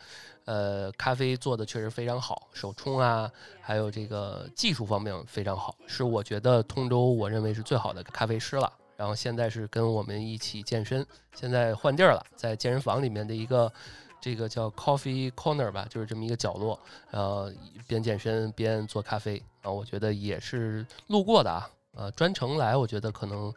[0.46, 3.32] 呃咖啡做的确实非常好，手冲啊，
[3.62, 8.72] 还有这个技术方面非常好，是我觉得通州我认为是最好的咖啡师了。
[8.98, 13.72] 然后现在是跟我们一起健身，现在换地儿了，在健身房里面的一个
[14.20, 16.80] 这个叫 Coffee Corner 吧，就是这么一个角落，
[17.12, 17.54] 呃，
[17.88, 23.52] 边健身边做咖啡啊，我觉得也是路过的啊，呃，专程来我觉得可能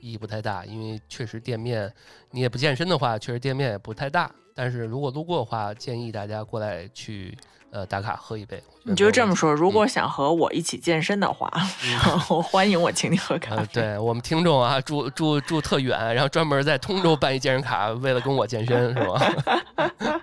[0.00, 1.92] 意义不太大，因为确实店面
[2.30, 7.36] 你也不健身的话，确实店面也不太大，但是如果路过的话，建议大家过来去。
[7.70, 9.52] 呃，打卡喝一杯，你就这么说。
[9.52, 11.50] 如果想和我一起健身的话，
[12.30, 13.66] 我欢迎我请你喝咖啡。
[13.72, 20.22] 对我们听众啊，住住住特远，然后专门在通州办一健身卡，为了跟我健身，是吧？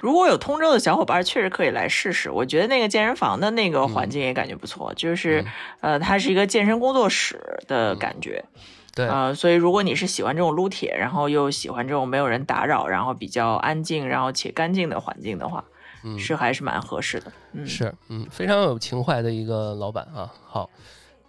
[0.00, 2.30] 如果有通州的小伙伴，确实可以来试试。
[2.30, 5.44] 我觉得那个健身房的那个环境也感觉不错，就是
[5.80, 7.38] 呃，它是一个健身工作室
[7.68, 8.44] 的感觉。
[8.94, 15.64] 对，呃，所以如果你是喜欢这种撸铁，然后又喜欢这种没有人打扰，然后比较安静，然后且干净的环境的话。
[16.02, 17.30] 嗯，是还是蛮合适的，
[17.66, 20.32] 是，嗯，非常有情怀的一个老板啊。
[20.46, 20.70] 好，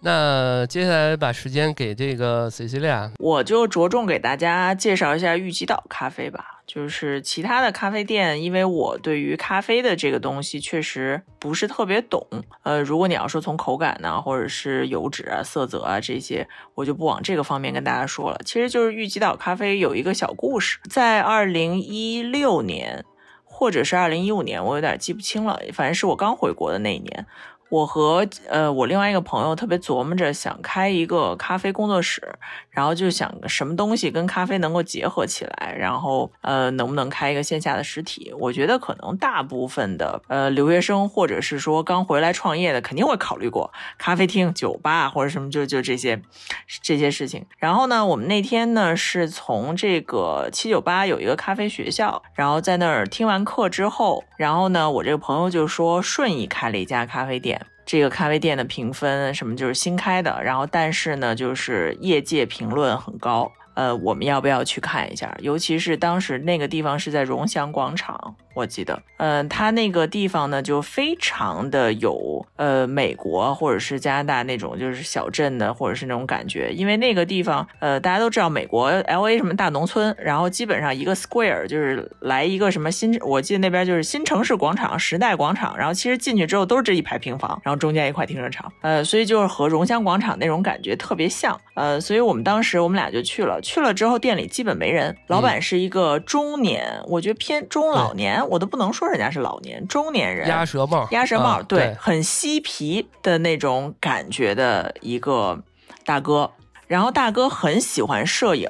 [0.00, 6.51] 那接下来把时间给这个 Cecilia，我就着重给大家介绍一下玉吉岛咖啡吧。
[6.66, 12.26] 就是其他的咖啡店，因为我对于咖啡的这个东西确实不是特别懂。
[12.62, 18.40] 呃，如果你要说从口感呢，或者是油脂啊、色泽啊这些，我就不往这个方面跟大家说了。
[18.44, 23.04] 其实就是玉吉岛咖啡有一个小故事，在二零一六年。
[23.54, 25.60] 或者是二零一五年，我有点记不清了。
[25.72, 27.26] 反正是我刚回国的那一年。
[27.72, 32.20] 我和呃我另外一个朋友特别琢磨着想开一个咖啡工作室，
[32.68, 38.30] 然后就想什么东西跟咖啡能够结合起来，然后呃能不能开一个线下的实体？
[38.38, 46.20] 我觉得可能大部分的呃留学生或者是说刚回来创业的肯定会考虑过咖啡厅、酒吧或者什么就就这些
[46.82, 47.46] 这些事情。
[47.56, 57.61] 然后呢，我们那天呢是从这个七九八有一个咖啡学校，然后在那儿听完课之后，然后呢我这个朋友就说顺义开了一家咖啡店。
[57.84, 63.50] 这个咖啡店的评分什么就是新开的，然后但是呢，就是业界评论很高。
[63.74, 65.34] 呃，我们要不要去看一下？
[65.40, 68.34] 尤其是当时那个地方是在荣祥广场。
[68.54, 76.70] 我记得，嗯，它那个地方呢，就非常的有，呃，美国或者是加拿大那种就是小镇的，或者是那种感觉。
[76.70, 98.46] 因为那个地方，呃，大家都知道美国 L A 什么大农村，然后基本上一个 square 就是来一个什么新，我记得那边就是新城市广场、时代广场，然后其实进去之后都是这一排平房，然后中间一块停车场，呃，所以就是和荣祥广场那种感觉特别像，呃，所以我们当时我们俩就去了，去了之后店里基本没人，老板是一个中年，我觉得偏中老年。
[98.50, 105.62] 我都不能说人家是老年中年人，鸭舌帽，鸭舌帽，对，很嬉皮的那种感觉的一个
[106.04, 106.50] 大哥。
[106.86, 108.68] 然后大哥很喜欢摄影，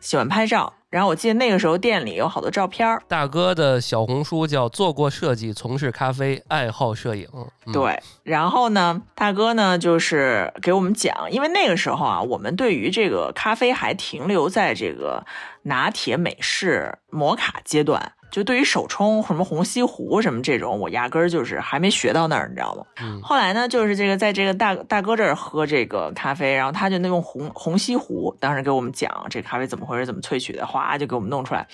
[0.00, 0.74] 喜欢拍照。
[0.96, 7.28] 然后我记得那个时候店里有好多照片大哥的小红书叫做过设计，从事咖啡，爱好摄影。
[7.70, 15.26] 对，然后呢，大哥呢就是给我们讲，因为那个时候啊，我们对于这个咖啡还停留在这个
[15.64, 18.12] 拿铁、美式、摩卡阶段。
[18.30, 22.84] 就对于手冲什么红西湖什么这种，我压根儿就是还没学到那儿，你知道吗？
[23.00, 23.20] 嗯。
[23.22, 31.66] 后来呢，就是这个在这个大大哥这儿喝这个咖啡，然后他就那用红红西湖，当时给我们讲这咖啡怎么回事，怎么萃取的，哗就给我们弄出来。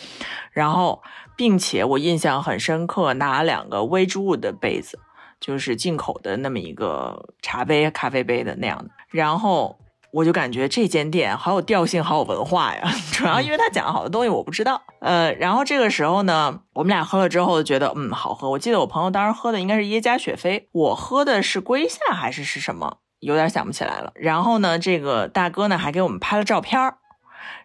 [0.52, 1.02] 然后，
[1.36, 4.98] 并且我印象很深刻，拿两个 Wedgwood 的杯子，
[5.40, 8.90] 就是进口的那么一个茶杯、咖啡杯的那样的。
[9.08, 9.78] 然后。
[10.12, 12.82] 我就感觉这间店好有调性，好有文化呀！
[13.12, 14.82] 主要因为他讲了好多东西我不知道。
[15.00, 18.50] 呃，然后这个时候呢，我们俩喝了之后觉得，嗯，好喝。
[18.50, 24.12] 我记得我朋友当时喝的应该是耶加雪菲，我喝的是龟夏还是是什么，有点想不起来了。
[24.14, 26.98] 然后呢，这个大哥呢还给我们拍了照片儿，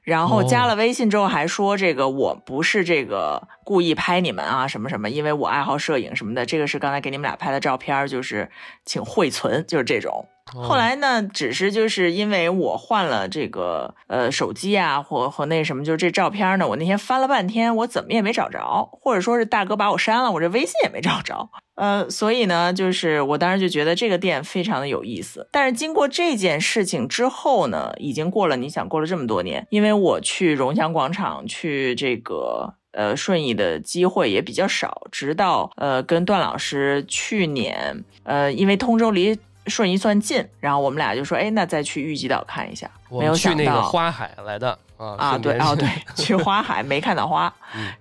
[0.04, 6.46] 然后加了微信之后还说，这个我不是这个故意拍你们啊，什么什么，因为我爱好摄影什么的。
[6.46, 8.50] 这个是刚才给你们俩拍的照片，就是
[8.86, 10.26] 请惠存，就是这种。
[10.56, 25.48] 后来呢，只是就是因为我换了这个呃手机啊，或和那什么，就是这照片呢，我那天翻了半天，我怎么也没找着，或者说是大哥把我删了，我这微信也没找着，呃，所以呢，就是我当时就觉得这个店非常的有意思。
[25.52, 39.38] 但是经过这件事情之后呢，已经过了，你想过了这么多年，因为我去荣祥广场去这个呃顺义的机会也比较少，直到呃跟段老师去年呃因为通州离。
[39.68, 42.90] 顺一算近，然后我们俩就说，哎，那再去玉吉岛看一下。
[43.10, 47.52] 没有去那个花海来的啊啊，对哦 对，去花海没看到花，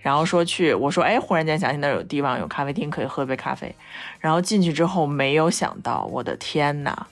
[0.00, 3.72] 然后说去，我说，哎，忽然间想起那儿有地方有咖啡厅可以喝杯咖啡，
[4.18, 7.06] 然后进去之后没有想到，我的天呐，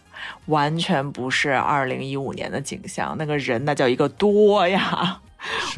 [0.46, 5.20] 完全不是二零一五年的景象，那个人那叫一个多呀，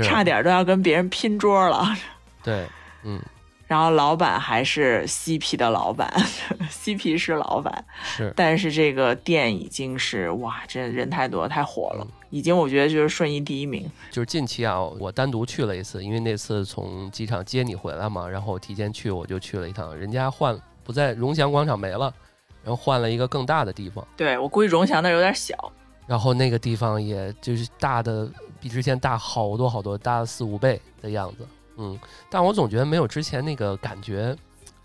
[0.03, 1.95] 差点都要跟别人拼桌了。
[2.43, 2.67] 对，
[3.03, 3.21] 嗯。
[3.67, 6.09] 然后老板还是嬉皮的老板，
[6.71, 13.91] 嬉皮是老板是，但是这个店已经是哇，这人太多太火了，已经我觉得就是顺义第一名。
[14.11, 22.15] 就是近期啊，我单独去了一次，因为那次从机场接你回来嘛，然后提前去我就去了一趟，人家换不在荣祥广场没了，
[22.63, 24.07] 然后换了一个更大的地方。
[24.17, 25.73] 对我估计荣祥那有点小，
[26.07, 31.45] 然后那个地方也就是大的比之前大好多好多，大了四五倍的样子。
[31.77, 31.99] 嗯，
[32.31, 34.37] 但我总觉得没有之前那个感觉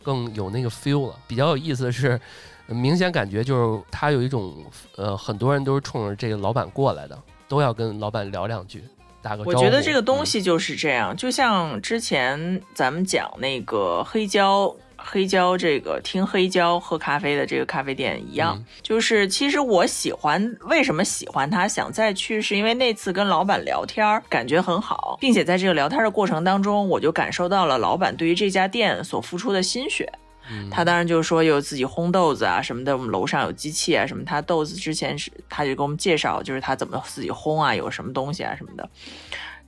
[0.03, 1.15] 更有那个 feel 了。
[1.27, 2.19] 比较有意思的是，
[2.67, 4.55] 明显感觉就是他有一种
[4.95, 7.17] 呃，很多人都是冲着这个老板过来的，
[7.47, 8.83] 都要跟老板聊两句，
[9.21, 9.49] 打个招呼。
[9.51, 14.75] 我觉得这个东西就是这样，就像之前咱们讲那个黑胶。
[15.03, 30.11] 黑胶这个听黑胶喝咖啡的这个咖啡店一样，就是其实我喜欢，为什么喜欢他，想再去，是因为那次跟老板聊天感觉很好，并且在这个聊天的过程当中，我就感受到了老板对于这家店所付出的心血。
[30.69, 38.89] 他当然就是说有自己烘豆子啊什么的，我们楼上有机器啊什么，他豆子之前是他就给我们介绍，就是他怎么自己烘啊，有什么东西啊什么的。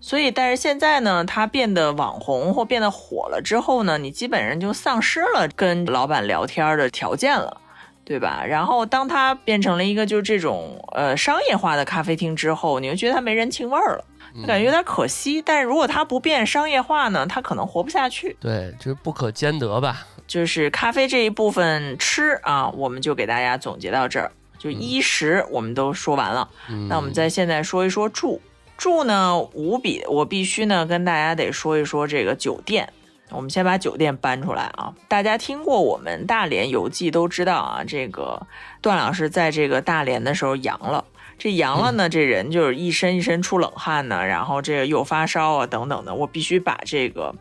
[0.05, 7.61] 所以，但是现在呢，他变得网红或变得火了之后呢，你基本上就丧失了跟老板聊天的条件了，
[8.03, 8.43] 对吧？
[8.45, 14.05] 然后，当他变成了一个就是这种呃商业化的咖啡厅之后，你就觉得他没人情味儿了，
[14.45, 15.41] 感觉有点可惜。
[15.41, 18.35] 但是如果它不变商业化呢，它可能活不下去。
[18.41, 20.05] 对，就是不可兼得吧。
[20.27, 24.29] 就是咖啡这一部分吃啊，我们就给大家总结到这儿，
[24.59, 26.49] 就衣食我们都说完了。
[26.89, 28.41] 那我们再现在说一说住。
[28.77, 32.91] 住呢无比，我必须呢跟大家得说一说这个酒店。
[33.29, 34.93] 我们先把酒店搬出来啊！
[35.07, 38.45] 大家听过我们大连游记都知道啊，这个
[38.79, 41.03] 段老师在这个大连的时候阳了。
[41.39, 46.13] 这阳了呢，这人就是一身一身出冷汗呢，然后这个又发烧啊等等的。
[46.13, 47.33] 我必须把这个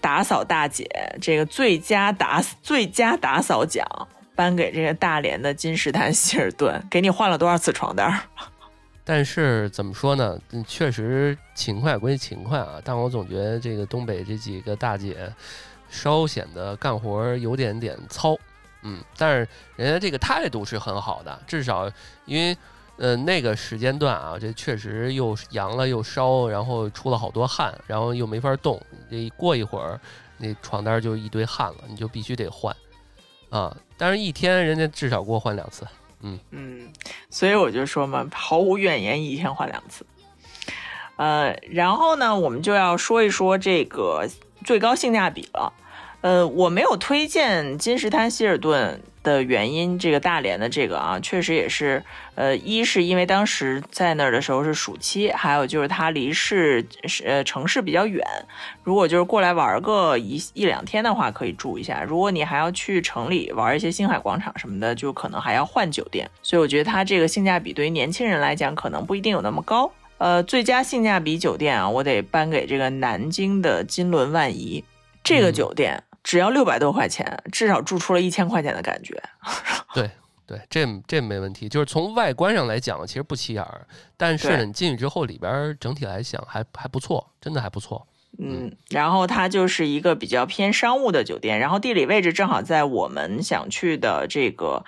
[0.00, 0.86] 打扫大姐
[1.20, 3.84] 这个最佳打最佳打扫奖
[4.36, 6.80] 颁给这个大连的金石滩希尔顿。
[6.88, 8.20] 给你换了多少次床单？
[9.04, 10.38] 但是怎么说呢？
[10.66, 15.32] 确实勤快归勤快啊，但我总觉得这个东北这几个大姐
[15.90, 18.36] 稍显得干活有点点糙，
[18.82, 21.90] 嗯，但是人家这个态度是很好的，至少
[22.26, 22.56] 因为
[22.96, 28.80] 呃那个时间段啊，这确实又阳了又烧，然后出了好多汗，然后又没法动，
[29.10, 30.00] 这过一会儿
[30.38, 32.74] 那床单就一堆汗了，你就必须得换
[33.50, 33.76] 啊。
[33.98, 35.84] 但是一天人家至少给我换两次。
[36.50, 36.92] 嗯，
[37.28, 40.06] 所以我就说嘛，毫无怨言，一天换两次。
[41.16, 44.26] 呃，然后呢，我们就要说一说这个
[44.64, 45.72] 最高性价比了。
[46.22, 49.02] 呃，我没有推荐金石滩希尔顿。
[49.22, 52.02] 的原因，这个大连的这个啊，确实也是，
[52.34, 58.24] 呃，一是因为当时在那儿的时候是暑期，还有就是它离市是呃城市比较远，
[58.82, 62.02] 如果就是过来玩个一一两天的话，可以住一下。
[62.02, 66.28] 如果你还要去城里玩一些星海广场什么的，就可能还要换酒店。
[66.42, 69.92] 所以我觉得它这个性价比对于年轻人来讲，可能不一定有那么高。
[70.18, 74.84] 呃，最佳性价比酒店啊，我得颁给这个南京的金轮万怡
[75.24, 76.02] 这个酒店。
[76.22, 79.22] 只要六百多块钱，至少住出了一千块钱的感觉。
[79.94, 80.10] 对
[80.46, 81.68] 对，这这没问题。
[81.68, 88.06] 就是从外观上来讲，其实不起眼儿，但是你进去之后，里边整体来讲还还不错，真的还不错。
[88.38, 94.84] 嗯，然后它就是一个比较偏商务的酒店，然后地理位置正好在我们想去的这个。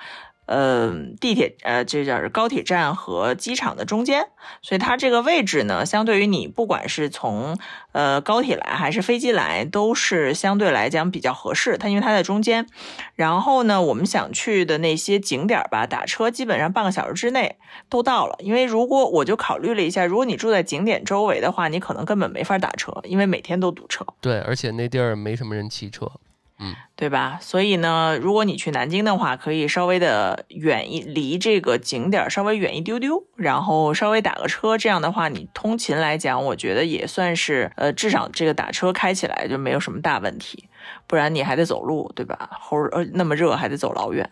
[0.46, 4.28] 呃，地铁呃，这叫是高铁站和机场的中间，
[4.60, 7.58] 所以它这个位置呢，相对于你不管是从
[7.92, 11.78] 呃高铁来还是飞机来，都是相对来讲比较合适。
[11.78, 12.66] 它因为它在中间，
[13.14, 17.56] 然后呢，我们想去的那些景点吧，打车基本上半个小时之内
[17.88, 18.36] 都到了。
[18.40, 24.04] 因为如果我就考虑了一下，如果你住在景点周围的话，你可能根本没法打车，因为每天都堵车。
[24.20, 26.10] 对，而且那地儿没什么人骑车。
[26.56, 27.38] 嗯，对吧？
[27.40, 40.68] 所以呢，如果你去南京的话，可以稍微的远一离这个景点稍微远一丢丢，然后稍微打个车，这样的话，你通勤来讲，我觉得也算是呃，至少这个打车开起来就没有什么大问题，
[41.08, 42.48] 不然你还得走路，对吧？
[42.52, 44.30] 后呃那么热还得走老远，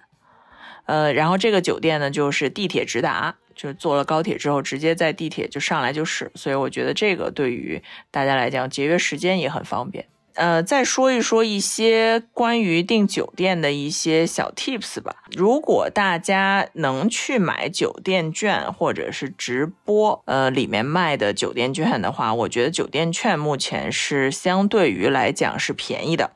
[0.87, 10.07] 呃，然后这个酒店呢，就是地铁直达，就是坐了高铁之后直接在地铁就上来就是，所以我觉得这个对于大家来讲节约时间也很方便。
[10.35, 15.17] 呃，再说一说一些关于订酒店的一些小 tips 吧。
[15.33, 26.31] 如果大家能去买酒店券或者是直播，呃，里面卖的酒店券的话，我觉得酒店券目前是相对于来讲是便宜的。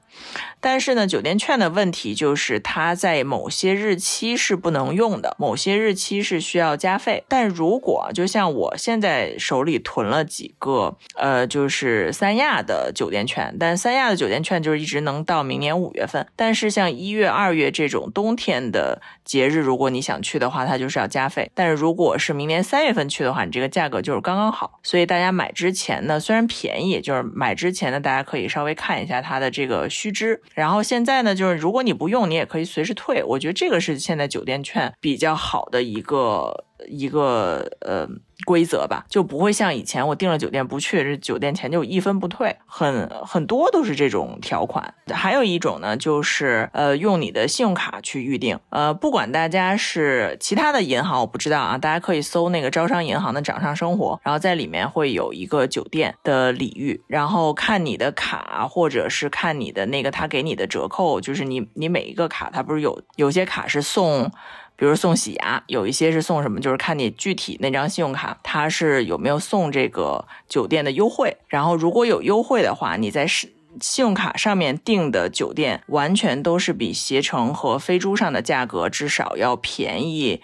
[0.61, 7.25] 但是呢，酒店券的问题就是它在某些日期是不能用的，某些日期是需要加费。
[7.29, 16.27] 但如果就像我现在手里囤了几个，呃，就是三亚的酒店券，但三亚的酒店券就是一直能到明年五月份。
[16.35, 21.51] 但是像一月、二月这种冬天的节日，如果你想去的话，它就是要加费。
[21.53, 24.81] 但是如果是明年三月份去的话，你这个价格就是刚刚好。
[24.83, 30.41] 所以大家买之前呢，虽然便宜，就是买之前呢，大家可以稍微看一下它的这个须知。
[30.55, 33.23] 然后现在呢，就是如果你不用，你也可以随时退。
[33.23, 38.09] 我觉得这个是现在酒店券比较好的一个一个呃。
[38.47, 44.95] 规则吧，就不会像以前我订了酒店不去，这酒店钱就一分不退，很很多都是这种条款。
[45.13, 64.31] 还有一种呢，就是呃用你的信用卡去预定，呃不管大家是其他的银行我不知道啊，大家可以搜那个招商银行的掌上生活，然后在里面会有一个酒店的礼遇，然后看你的卡或者是看你的那个他给你的折扣，就是你你每一个卡它不是有有些卡是送。
[64.77, 71.39] 比如送洗牙，有一些是送什么，就是看你具体那张信用卡，它是有没有送这个酒店的优惠。
[71.49, 73.51] 然后如果有优惠的话，你在信
[73.81, 80.43] 信用卡上面订的酒店，完全都是比携程和飞猪上的价格至少要便宜。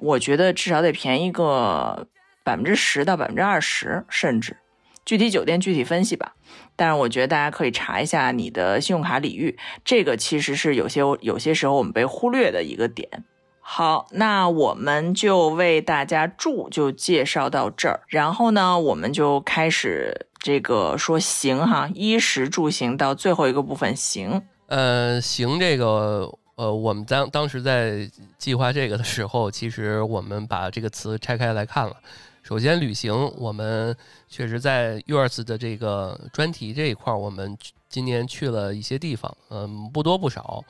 [0.00, 2.06] 我觉得至少得便宜个
[2.42, 4.58] 百分之十到百分之二十，甚至
[5.06, 6.34] 具体酒店具体分析吧。
[6.76, 13.24] 但是我觉得大家可以查一下你的信用卡礼遇，这个其实是有些有些时候我们被忽略的一个点。
[13.66, 24.42] 好，那我们就为大家住就介绍到这儿，然后呢，我们就开始这个说行哈，衣食住行到最后一个部分行。
[24.66, 31.96] 呃，行这个，呃，我们当当时在计划这个的时候，其实我们把这个词拆开来看了。
[32.42, 33.96] 首先，旅行，我们
[34.28, 37.56] 确实在 Yours 的这个专题这一块，我们
[37.88, 40.62] 今年去了一些地方，嗯，不多不少。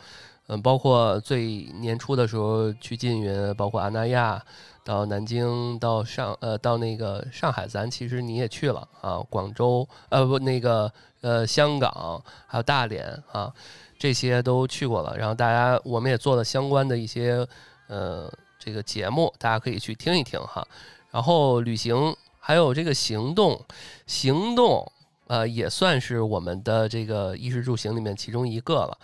[0.46, 4.44] 嗯，包括最年初的时候去缙云，包括阿那亚，
[4.84, 10.92] 到南京，到上呃到那个上海，咱其实你也去了啊，广州呃不那个
[11.22, 13.50] 呃香港，还有大连啊，
[13.98, 15.16] 这些都去过了。
[15.16, 17.46] 然后大家我们也做了相关的一些
[17.88, 20.62] 呃这个节目，大家可以去听一听哈。
[21.10, 23.58] 然后旅行还有这个行动，
[24.06, 24.86] 行动
[25.26, 28.98] 呃也算是我们的这个衣食住行里面其中一个了。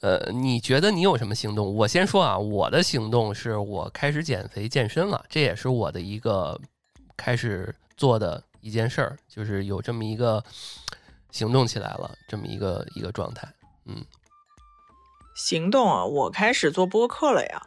[0.00, 1.74] 呃，你觉得你有什么行动？
[1.74, 6.58] 我先说啊，我的行动是我开始减肥健身了，这也是我的一个
[7.16, 10.42] 开始做的一件事儿，就是有这么一个
[11.30, 13.46] 行动起来了，这么一个一个状态。
[13.84, 14.02] 嗯，
[15.34, 17.62] 行动啊，我开始做播客了呀。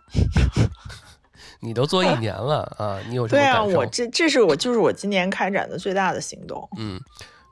[1.61, 2.99] 你都做一年了啊？
[3.07, 3.65] 你有什么感受？
[3.65, 6.67] 对啊，我这这是我就是我今年开展的最大的行动。
[6.77, 6.99] 嗯。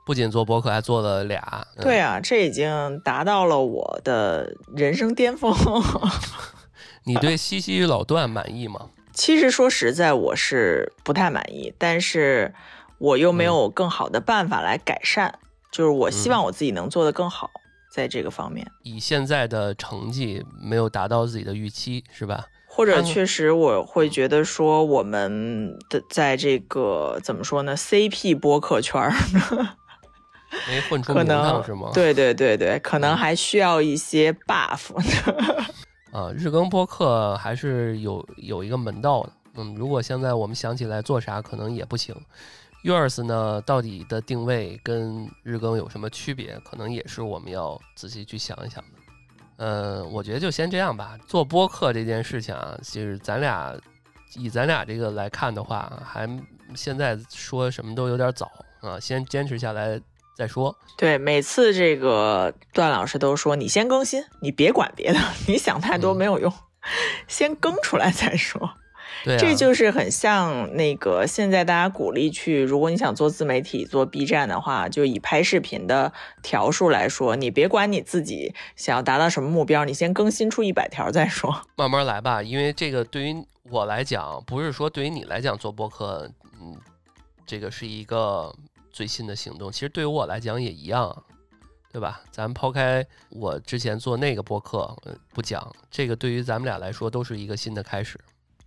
[0.04, 1.66] 不仅做博客，还做了俩。
[1.80, 5.54] 对啊，这已经达到了我的人生巅峰。
[7.04, 8.90] 你对西西老段满意吗？
[9.12, 12.54] 其实说实在，我是不太满意，但是
[12.98, 15.38] 我又没有更好的办法来改善。
[15.70, 17.50] 就是我希望我自己能做得更好，
[17.92, 18.66] 在这个方面。
[18.82, 22.46] 以现在的成绩没有达到自己的预期，是吧？
[22.66, 29.12] 或者确实我会觉得说，我们的在这个怎么说呢？CP 播客圈儿。
[30.68, 31.90] 没混出名堂是吗？
[31.94, 34.92] 对对对对，可能还需要一些 buff。
[36.12, 39.32] 啊，日更播客还是有有一个门道的。
[39.54, 42.14] 嗯，如果现在我们想起来做啥，可能也不行。
[42.84, 46.58] Yours 呢，到底的定位跟日更有什么区别？
[46.60, 49.64] 可能也是我们要仔细去想一想的。
[49.64, 51.16] 呃，我觉得就先这样吧。
[51.26, 53.74] 做播客这件事情啊，就是咱俩
[54.34, 56.28] 以咱俩这个来看的话，还
[56.74, 58.50] 现在说什么都有点早
[58.80, 60.00] 啊，先坚持下来。
[60.34, 66.52] 再说，对，每次这个段老师都说你先更新，你别管别的，你想太多没有用，
[67.28, 68.70] 先更出来再说。
[69.24, 76.12] 对，这就是很像那个现在大家鼓励去，如果你想做自媒体、做 B 站的话，就以拍视频的
[76.42, 82.42] 条数来说，你别管你自己想要达到什么目标，你先更新出一百条再说， 慢慢来吧。
[82.42, 86.28] 因为这个对于我来讲，不是说对于你来讲做播客，
[86.60, 86.74] 嗯，
[87.46, 88.52] 这个是一个。
[88.92, 91.24] 最新的行动，其实对于我来讲也一样，
[91.92, 92.20] 对吧？
[92.30, 94.96] 咱抛开我之前做那个播客
[95.32, 98.20] 不讲，这个对于咱们俩来说都是一个新的开始。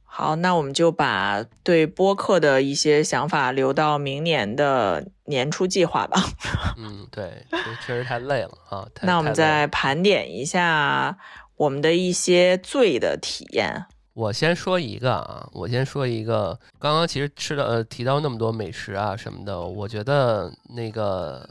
[0.04, 6.22] 好，那我们就把对播客的一些想法留到明年的年初计划吧。
[6.78, 7.46] 嗯，对，
[7.86, 8.88] 确实太累了啊。
[9.02, 11.18] 那我们再盘点一下
[11.58, 13.88] 我们的一些醉的体验。
[14.16, 16.58] 我先说一个啊，我先说一个。
[16.80, 21.46] 刚刚其实吃的提到那么多美食啊什么的，我觉得那个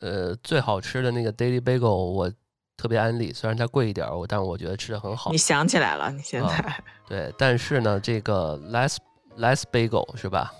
[0.00, 2.32] 呃最好吃的那个 Daily Bagel，我
[2.74, 3.34] 特别安利。
[3.34, 5.30] 虽然它贵一点，我但我觉得吃的很好。
[5.30, 6.10] 你想起来了？
[6.10, 7.30] 你现在对？
[7.36, 8.96] 但是呢，这个 Less
[9.36, 10.50] Less Bagel 是吧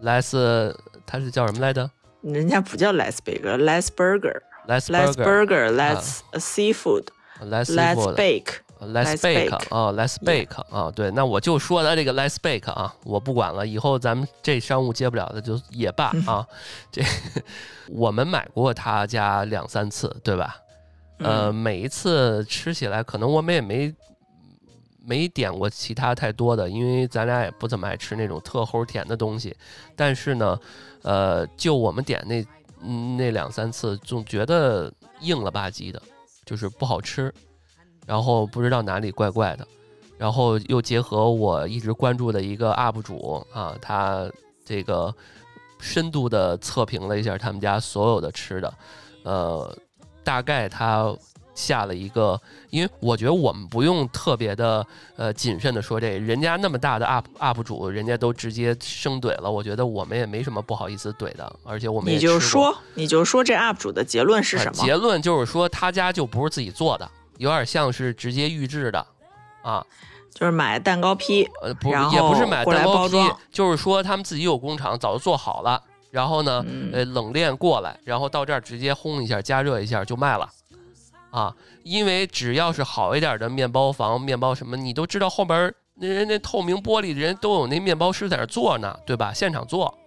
[0.00, 0.72] ？Less
[1.04, 1.90] 它是叫什么来着？
[2.20, 4.86] 人家不叫 Less Bagel，Less Burger，Less
[5.16, 8.60] Burger，Less Seafood，Less Bake。
[8.80, 16.46] Let's Let's bake 啊，Let's bake 啊，对，那我就说他这个 Let's bake 啊，我不管了，以后咱们这商务接不了的就也罢啊。
[16.92, 17.02] 这
[17.88, 20.56] 我们买过他家两三次，对吧？
[21.18, 23.94] 呃，嗯每一次吃起来，可能我们也没
[25.02, 29.56] 没点过其他太多的，因为咱俩也不怎么爱吃那种特齁甜的东西。
[29.96, 30.60] 但是呢，
[31.02, 32.44] 呃，就我们点那
[32.82, 36.02] 嗯那两三次，总觉得硬了吧唧的，
[36.44, 37.32] 就是不好吃，
[38.06, 39.66] 然后不知道哪里怪怪的，
[40.16, 44.30] 然后又结合我一直关注的一个 UP 主啊，他
[44.64, 45.14] 这个
[45.80, 48.74] 深度的测评了一下他们家所有的吃的，
[49.24, 49.76] 呃，
[50.24, 51.14] 大概他
[51.54, 52.38] 下了一个，
[52.70, 54.86] 因为我觉得我们不用特别的
[55.16, 64.84] 呃谨慎的说这，人家那么大的 UP UP 主，人家都直接生怼了，我觉得我们也没什么不好意思怼的，而且我们也你就说，你就说这 UP 主的结论是啊什么？
[64.84, 69.06] 结论就是说他家就不是自己做的，有点像是直接预制的
[69.62, 69.84] 啊，
[70.32, 76.90] 就是买蛋糕坯，呃，不也不是买蛋糕坯，就是说他们自己有工厂，早就做好了，然后呢，嗯。
[76.92, 80.48] 呃，冷链过来，然后到这儿直接烘一下，加热一下就卖了，
[81.30, 89.32] 啊，因为只要是好一点的面包房、面包什么，你都知道后边儿那人那透明玻璃人都有那面包师在那儿做呢，对吧？
[89.32, 89.98] 现场做，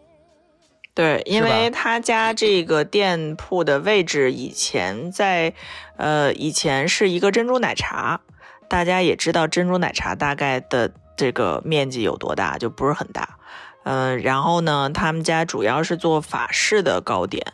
[0.99, 5.53] 对，因为他家这个店铺的位置以前在，
[5.95, 8.19] 呃，以前是一个珍珠奶茶，
[8.67, 13.37] 大家也知道珍珠奶茶大概的这个面积有多大，就不是很大。
[13.83, 17.53] 嗯、然后呢，他们家主要是做法式的糕点，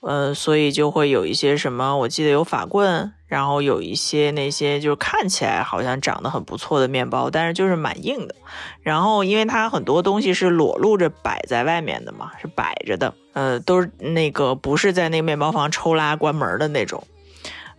[0.00, 8.34] 呃，所以就会有一些什么，我记得有法棍，然后有一些那些就是看起来好像长得很不错的面包，但是就是蛮硬的。
[8.80, 17.06] 然后因为它很多东西是裸露着摆在外面的嘛，是摆着的，呃，都是那个不是在那个面包房抽拉关门的那种。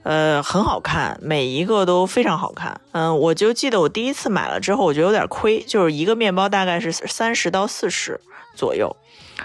[0.03, 2.81] 呃，很好看，每一个都非常好看。
[2.91, 8.19] 嗯、我就记得我第一次买了之后，我觉得有点亏，就是一个面包大概是三十到四十
[8.55, 8.95] 左右，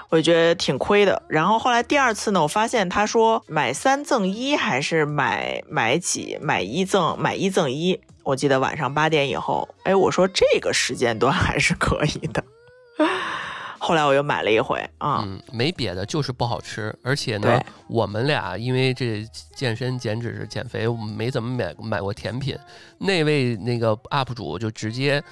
[0.08, 1.22] 我觉得挺亏的。
[1.28, 8.00] 然后后来第二次呢，我发现他说买三赠一，还是买买几买一赠买一赠一。
[8.22, 12.42] 我记得晚上八点以后，哎，我说这个时间段还是可以的。
[13.78, 19.24] 后来我又买了一回啊，嗯，没别的，就是不好吃，而且呢，我们俩因为这
[19.54, 22.58] 健身减脂减肥，没怎么买买过甜品。
[22.98, 25.22] 那位那个 UP 主就直接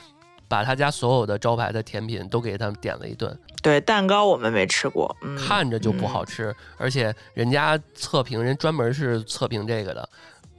[0.49, 10.09] 把他家所有的招牌的甜品都给他们点了一顿，对，蛋糕我们没吃过，嗯，看着就不好嗯吃，而且人家测评人专门是测评这个的，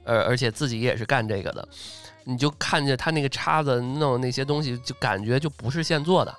[0.04, 1.68] 而而且自己也是干这个的，
[2.24, 6.34] 你就看见他那个叉子弄那些东西，就感觉就不是现做的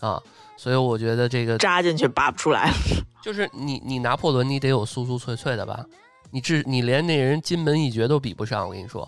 [0.00, 0.22] 啊。
[0.56, 2.70] 所以我觉得这个扎进去拔不出来。
[3.22, 5.84] 就是你你拿破仑你得有酥酥脆脆的吧？
[6.30, 9.06] 你至你连那人金门一绝都比不上，我跟你说，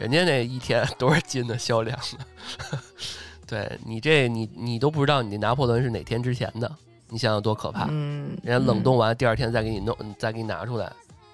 [0.00, 2.24] 人家那一天多少斤的销量呢？
[3.46, 6.70] 对你这你你都不知道你那拿破仑是哪天之前的，
[7.08, 7.86] 你想想多可怕！
[7.90, 10.90] 嗯，人家冷冻完第二天再给你弄，再给你拿出来，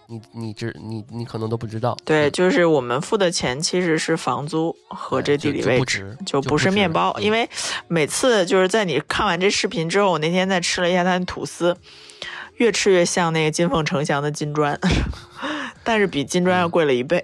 [0.08, 1.96] 你你知你你可能都不知道。
[2.04, 7.12] 对，嗯就是我们付的钱其实是房租和这地理位置，就不不是面包。
[7.18, 7.48] 嗯因为
[7.86, 11.76] 每次就是在你看完这视频之后，我那天再吃了一下他的吐司，
[12.56, 14.80] 越吃越像那个金凤呈祥的金砖，
[15.84, 17.22] 但是比金砖要贵了一倍。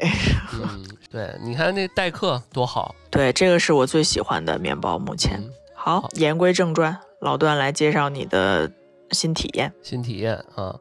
[0.52, 2.94] 嗯， 对，你看那待客多好。
[3.10, 5.38] 对，这个是我最喜欢的面包，目前。
[5.38, 8.70] 嗯好，言归正传，老段来介绍你的
[9.10, 9.72] 新体验。
[9.82, 10.78] 新体验啊，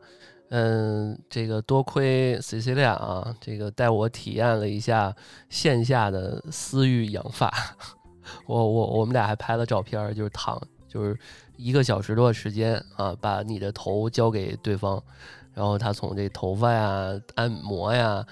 [0.50, 5.12] 嗯，这个多亏 Cecilia 啊，这个带我体验了一下
[5.50, 7.52] 线下的私域养发，
[8.46, 11.18] 我我我们俩还拍了照片儿，就是躺就是
[11.58, 15.02] 一个小时多的时间啊，把你的头交给对方，
[15.52, 18.24] 然后他从这头发呀、按摩呀。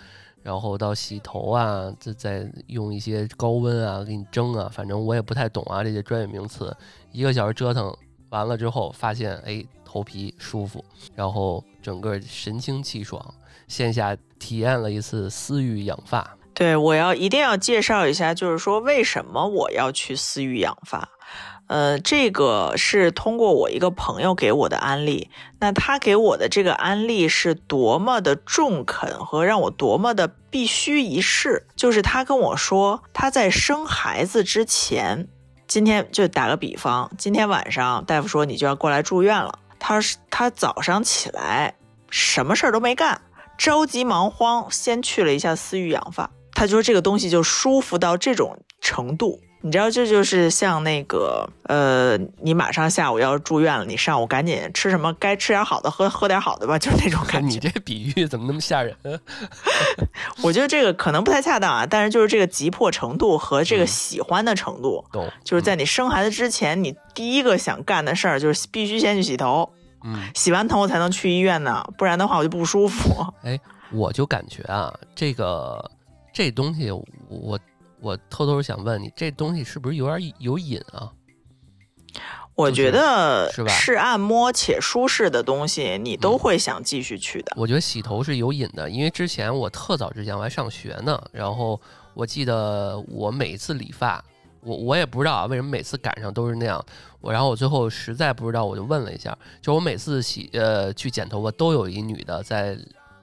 [0.50, 6.76] 然后到洗头啊，再再用一些高温啊给你蒸啊，反正我也不太懂啊这些专业名词。
[7.12, 7.96] 一个小时折腾
[8.30, 13.24] 完了之后，发现哎头皮舒服，然后整个神清气爽。
[13.68, 21.08] 线下体验了一次私域养发，对，我要一定要介绍一下，就是说为什么我要去私域养发。
[21.70, 25.30] 呃，这个是通过我一个朋友给我的安利。
[25.60, 31.68] 那他给我的这个安利是多么的中肯和让我多么的必须一试。
[31.76, 35.28] 就是他跟我说，他在生孩子之前，
[35.68, 39.60] 今天就打个比方，今天晚上大夫说你就要过来住院了。
[39.78, 41.76] 他是他早上起来
[42.10, 43.22] 什么事儿都没干，
[43.60, 46.32] 着急忙慌，先去了一下私域养发。
[46.54, 49.40] 他就说这个东西就舒服到这种程度。
[49.62, 55.14] 你知道，这就是像那个，呃，你马上下午要住院了，你上午赶紧吃什么？
[55.20, 57.48] 该吃点好的，喝喝点好的吧， 就是那种感觉。
[57.48, 58.96] 你这比喻怎么那么吓人？
[60.42, 65.30] 我觉得这个可能不太恰当啊，但是就是这个急迫程度和这个喜欢的程度，懂？
[65.44, 69.70] 就是在你生孩子之前，你第一个想干的事儿就是必须先去洗头，
[70.06, 73.26] 嗯，洗完头才能去医院呢，不然的话我就不舒服。
[73.44, 73.60] 哎，
[73.92, 75.92] 我就感觉啊，这个
[76.34, 76.90] 这东西
[77.28, 77.60] 我。
[78.02, 81.12] 我偷偷想问你，这东西是不是有点有瘾啊？
[82.56, 83.72] 我觉得是吧？
[83.72, 87.54] 是按摩且舒适的东西，你都会想继续去的。
[87.56, 91.80] 我觉得洗头是有瘾的，因为之前我特早之前我还上学呢，然后
[92.14, 94.22] 我记得我每一次理发，
[94.62, 96.84] 我我也不知道啊，为什么每次赶上都是那样。
[97.22, 102.78] 我然后我最后实在不知道，我就问了一下，就我每次洗呃去剪头发，都有一女的在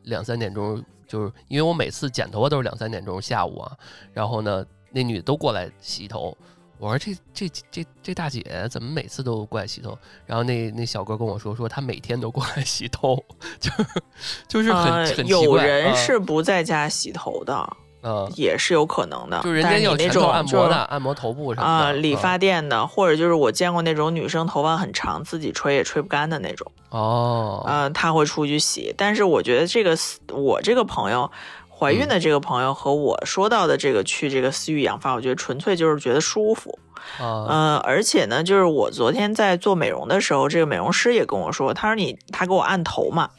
[0.04, 0.82] 两三点钟。
[1.06, 3.72] 就是因为我每次剪头发都是两三点钟下午啊，
[4.12, 6.36] 然后呢，那女的都过来洗头。
[6.78, 9.98] 我说这这这这大姐怎么每次都过来洗头？
[10.26, 13.16] 然后那那小哥跟我说说他每天都过来洗头，
[13.58, 13.86] 就是
[14.46, 17.76] 就是很很有人是不在家洗头的。
[18.06, 26.70] 呃，也是有可能的，就是人家有那种按摩的，按摩头部什么的啊，理发店的，或者就是我见过那种女生头发很长，自己吹也吹不干的那种。
[26.90, 29.98] 哦，呃，她会出去洗，但是我觉得这个
[30.32, 31.28] 我这个朋友
[31.68, 36.78] 怀孕的这个朋友和我说到的这个去这个私域养发，我觉得纯粹就是觉得舒服。
[37.18, 43.30] 呃，而且呢，就是我昨天在做美容的时候，这个美容师也跟我说，他说你他给我按头嘛。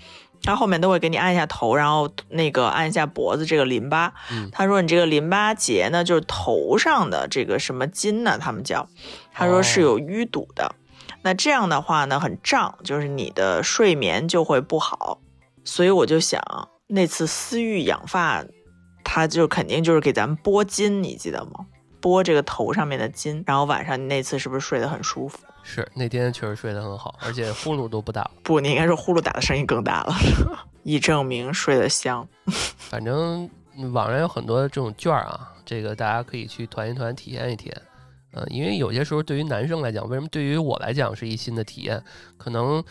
[0.48, 4.14] 他后面都会给你按一下头，然后那个按一下脖子这个淋巴。
[4.54, 8.88] 他说你这个淋巴结呢，就是头上的这个什么筋呢，他们叫，
[9.34, 10.74] 他说是有淤堵的。
[11.22, 15.20] 那这样的话呢，很胀，就是你的睡眠就会不好。
[15.66, 16.42] 所以我就想，
[16.88, 18.46] 那次私域养发，
[19.04, 21.66] 他就肯定就是给咱们拨筋，你记得吗？
[22.00, 25.40] 拨这个头上面的筋，然后晚上你那次是不是睡得很舒服？
[25.70, 28.32] 是那天确实睡得很好，而且 呼噜都不打。
[28.42, 30.16] 不，你应该说呼噜打的声音更大了，
[30.84, 32.26] 以证明睡得香。
[32.80, 33.50] 反正
[33.92, 37.82] 网上有很多这种券啊，这个大家可以去团一团，体验一体验。
[38.32, 42.02] 嗯，因为有些时候对于男生来讲，为什么对于我来讲是一新的体验？
[42.38, 42.82] 可能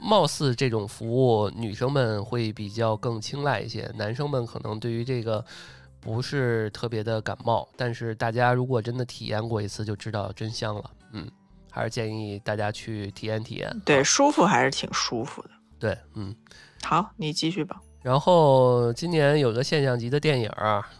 [0.00, 5.44] 貌似这种服务女生们会比较更青睐一些，男生们可能对于这个
[6.00, 7.68] 不是特别的感冒。
[7.76, 10.90] 但是大家如果真的体验过一次，就知道真香了。
[11.12, 11.28] 嗯。
[11.70, 15.50] 还是建议大家去体验体验，对，舒服还是挺舒服的。
[15.78, 16.34] 对，嗯，
[16.82, 17.80] 好，你继续吧。
[18.02, 20.50] 然后今年有个现象级的电影，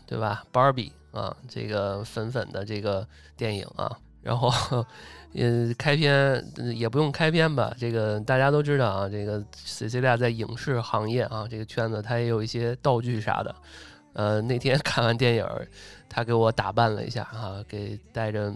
[0.07, 3.07] 对吧？Barbie 啊，这个粉粉的这个
[3.37, 4.49] 电影啊，然后
[5.35, 6.45] 呃，开篇
[6.75, 13.55] 也不用开篇吧，这个大家都知道啊，这个 Cecilia 在影视行业啊这个圈子，他也有一些道具啥的。
[14.13, 15.47] 呃，那天 看完电影，
[16.09, 18.55] 他给我打扮了一下啊，给带着。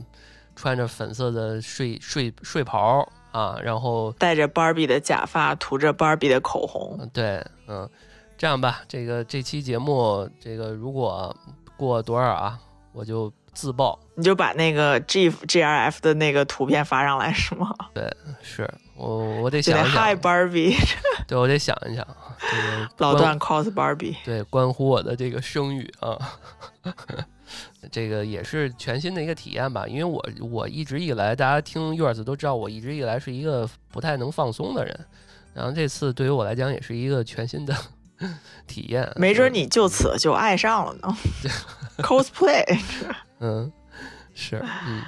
[0.55, 7.09] 穿着粉色的睡睡睡袍啊，然后戴着芭比的假发，涂着芭比的口红。
[7.13, 7.89] 对，嗯，
[8.37, 11.35] 这样吧，这个这期节目，这个如果
[11.77, 12.59] 过多少啊，
[12.93, 13.99] 我就自爆。
[14.17, 17.75] 你就把那个 G G R F 的那个图片发上来是吗？
[17.93, 18.09] 对，
[18.41, 20.03] 是我我得想一想。
[20.05, 20.77] Hi Barbie。
[21.27, 22.07] 对，我得想一想。
[22.39, 24.15] 这个老段 cos Barbie。
[24.25, 26.17] 对，关乎我的这个声誉啊。
[27.93, 35.07] 这个也是全新的一个体验吧，因为我我一直以来，大家听月子都知道，我一直以来是一个不太能放松的人，
[35.53, 37.77] 然后这次对于我来讲也是一个全新的
[38.67, 39.11] 体验。
[39.17, 41.17] 没准你就此就爱上了呢。
[41.99, 42.81] Cosplay，
[43.41, 43.71] 嗯，
[44.35, 45.03] 是，嗯。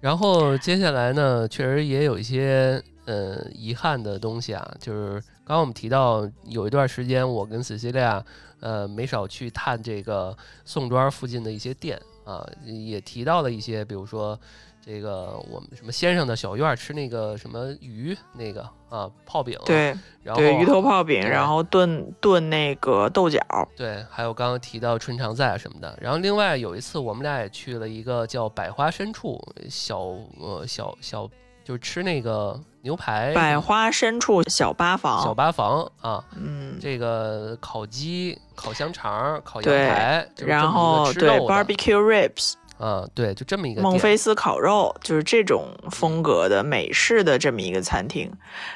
[0.00, 5.12] 然后接下来呢，确实也有一些呃遗憾的东西啊，就是
[5.44, 8.22] 刚刚我们提到有一段时间，我跟 Cecilia。
[8.60, 14.38] 呃，没少去探这个宋庄附近的一些店啊，也提到了一些，比如说
[14.84, 23.40] 这个我们什么先生的小院吃那个什么鱼那个啊泡饼，对，然后鱼头泡饼，然后炖炖那个豆角，
[23.76, 25.98] 对，还有刚刚提到春常在什么的。
[26.00, 29.98] 然后另外有一次我们俩也去了一个叫百花深处小
[30.40, 31.28] 呃小小。
[31.66, 48.30] 就是吃那个牛排，百花深处小八房，小八房啊，嗯，这个烤鸡、烤香肠、烤羊排，然后对 barbecue ribs，啊，对，就这么一个孟菲斯烤肉，就是这种风格的美式的这么一个餐厅。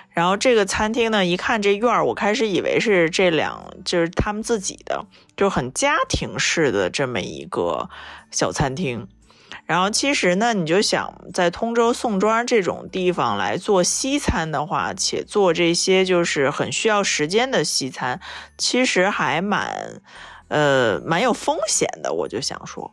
[0.09, 5.07] 然后这个餐厅呢，一看这院儿，我开始以为是这两就是他们自己的，
[5.37, 7.89] 就很家庭式的这么一个
[8.33, 9.07] 小餐厅。
[9.71, 18.21] 然后其实呢，你就想在通州宋庄这种地方来做西餐的话，且做这些就是很需要时间的西餐，
[18.59, 20.03] 其实还蛮
[20.49, 22.13] 呃蛮有风险的。
[22.13, 22.93] 我就想说。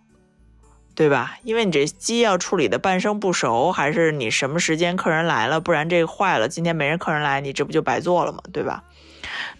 [0.93, 1.37] 对吧？
[1.43, 8.39] 因为你这鸡要处理的半生不熟，还是你什么时间客人来了，不然这个坏了，今天没人客人来，你这不就白做了吗？
[8.51, 8.83] 对吧？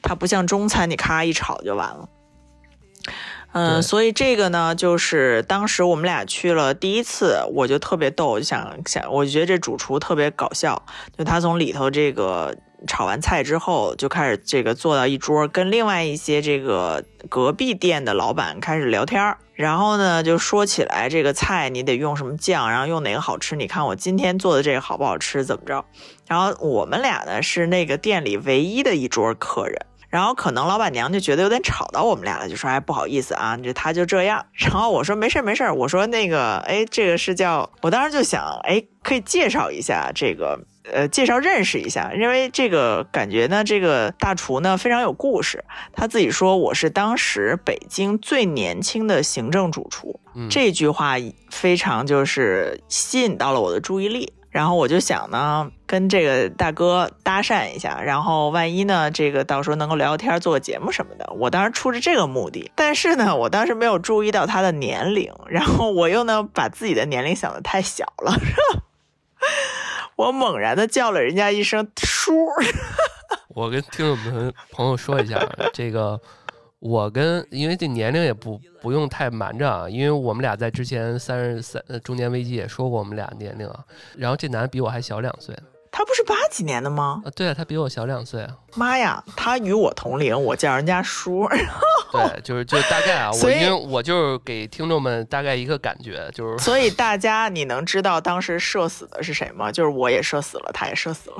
[0.01, 2.09] 它不像中餐，你咔一炒就完了。
[3.57, 10.83] 嗯，所以这个呢，就是当时我们俩去了第一次，我就特别逗，我就想想，我觉得这主厨特别搞笑，
[11.17, 12.55] 就他从里头这个
[12.85, 19.39] 炒完菜之后，就开始这个坐到一桌，跟另外一些这个隔壁店的老板开始聊天儿。
[19.55, 23.55] 然后呢，就说起来这个菜你得用什么酱，然后用哪个好吃？
[23.55, 25.43] 你看我今天做的这个好不好吃？
[25.43, 25.83] 怎么着？
[26.27, 34.45] 然后我们俩呢是那个店里唯一的一桌客人，然后可能老板娘就觉得有点吵到我们俩了，就说哎不好意思啊，这他就这样。
[34.53, 40.59] 然后我说没事没事，我说那个哎这个是叫，我当时就想哎可以介绍一下这个。
[40.89, 45.65] 呃，介绍认识一下，因为这个感觉呢，这个大厨呢非常有故事。
[45.91, 50.17] 他自己说我是当时北京最年轻的行政主厨，
[50.49, 51.15] 这句话
[51.51, 54.31] 非常就是吸引到了我的注意力。
[54.57, 61.31] 然后我就想呢，跟这个大哥搭讪一下，然后万一呢，这个到时候能够聊聊天、做个节目什么的。
[61.33, 68.33] 我当时出着这个目的，但是呢，我当时没有注意到他的年龄，然后我又呢把自己的年龄想的太小了，
[70.17, 72.33] 我猛然的叫了人家一声叔。
[73.49, 75.39] 我跟听众们朋友说一下，
[75.71, 76.19] 这个
[76.79, 83.83] 我跟因为这年龄也不不用太瞒着啊，因为我们俩在之前三十三中年危机也说过我们俩年龄啊。
[84.15, 85.55] 然后这男的比我还小两岁。
[85.97, 87.23] 他不是八几年的吗？
[87.25, 88.49] 啊，对啊，他比我小两岁啊。
[88.75, 91.49] 妈呀，他与我同龄，我叫人家叔。
[92.13, 96.55] 对，就是就大概啊， 我因为我就是给听众们大概一个感觉，就是。
[96.63, 99.71] 所以大家你能知道当时社死的是谁吗？
[99.71, 101.37] 就是我也社死了，他也社死了。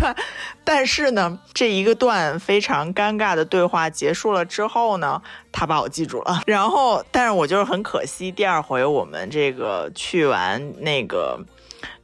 [0.00, 0.16] 但
[0.64, 5.22] 但是呢，这一个段非常尴尬的对话结束了之后呢，
[5.52, 6.42] 他把我记住了。
[6.48, 11.38] 然后，但是我就是很可惜，第二回我们这个去完那个。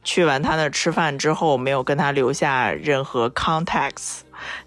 [0.07, 4.21] 去完他那吃饭之后，没有跟他留下任何 contacts，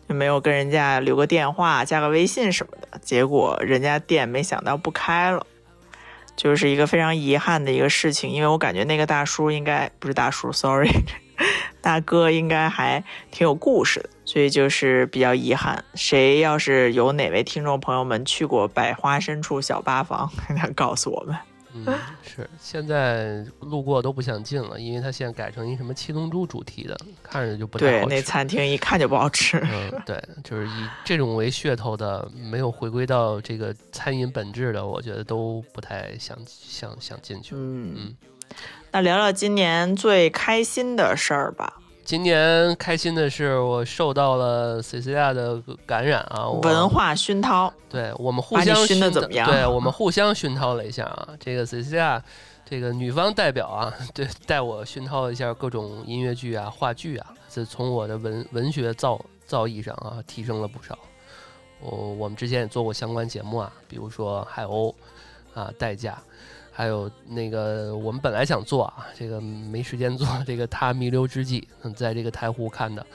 [0.06, 2.98] 就没有跟人家留个电话、加个微信什么的。
[3.00, 5.46] 结果人家店没想到不开了，
[6.36, 8.28] 就是一个非常遗憾的一个事情。
[8.28, 10.90] 因为我感觉那个大叔应该不是大叔，sorry，
[11.80, 15.82] 大哥应该还挺有故事的，所以就是比较遗憾。
[15.94, 21.34] 谁要是有哪位听众朋友们去过百花深处小八房，那告诉我们。
[21.86, 28.06] 嗯，是现在路过都不想进了，因为他现在改成一什么七龙珠主题的，看着就不太好吃。
[28.06, 29.58] 对，那餐厅一看就不好吃。
[29.58, 37.54] 嗯，对，就是以这种为噱头的，没有回归到这个餐饮本质的，我觉得都不太想想想进去。
[37.54, 38.16] 嗯嗯，
[38.92, 41.79] 那聊聊今年最开心的事儿吧。
[42.04, 47.72] 今年开心的是，我受到了 C C a 的感染啊，文化熏陶。
[47.88, 49.48] 对我们互相熏的怎么样？
[49.48, 51.28] 对我们互相熏陶了一下啊。
[51.38, 52.22] 这个 C C a
[52.64, 60.98] 这个女方代表啊， 对带我熏陶了一下各种音乐剧啊、话剧啊，这从我的文文学造造诣上啊提升了不少。
[61.80, 64.92] 我我们之前也做过相关节目啊，比如说海鸥
[65.54, 66.20] 啊、代价。
[66.72, 70.26] 还有那个，我们本来想做啊，这个没时间做。
[70.46, 73.06] 这个他弥留之际，在这个台湖看的，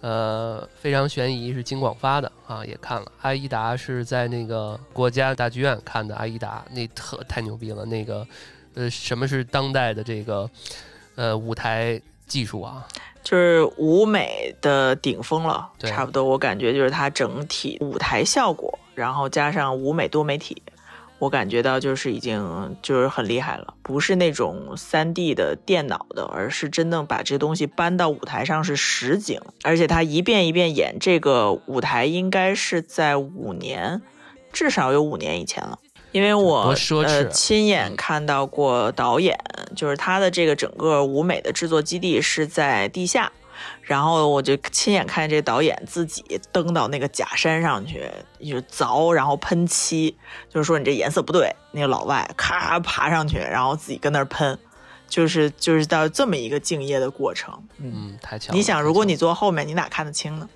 [0.00, 3.10] 呃，非常悬疑，是金广发的啊，也看了。
[3.22, 7.84] 阿依达是在那个国家大剧院看的，阿依达那特太牛逼了。
[7.86, 8.26] 那个，
[8.74, 10.50] 呃，什么是当代的这个，
[11.14, 12.86] 呃，舞台技术啊？
[13.22, 16.22] 就是舞美的顶峰了，差不多。
[16.22, 20.62] 我感觉就是它整体舞台效果，然后加上舞美多媒体。
[21.18, 34.02] 我感觉到就是已经就是很厉害了，不是那种三 D 的电脑的，而是真正把这东西搬到舞台上是实景，而且他一遍一遍演这个舞台，应该是在五年，
[34.52, 35.78] 至少有五年以前了，
[36.12, 36.74] 因为我
[37.06, 39.38] 呃亲眼看到过导演，
[39.74, 43.32] 就是他的这个整个舞美的制作基地是在地下。
[43.86, 48.02] 然后我就亲眼看见这导演自己登到那个假山上去，
[48.40, 50.16] 就凿，然后喷漆，
[50.50, 51.54] 就是说你这颜色不对。
[51.70, 54.58] 那个老外咔爬上去，然后自己跟那儿喷，
[55.08, 57.56] 就是就是到这么一个敬业的过程。
[57.78, 58.56] 嗯，太强。
[58.56, 60.48] 你想，如果你坐后面，你哪看得清呢？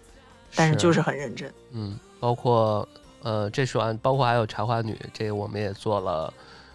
[0.57, 1.53] 但是就是很认真。
[1.71, 2.89] 嗯，包括
[3.23, 6.35] 呃，这说完，包括还有茶花女，这个我们也做了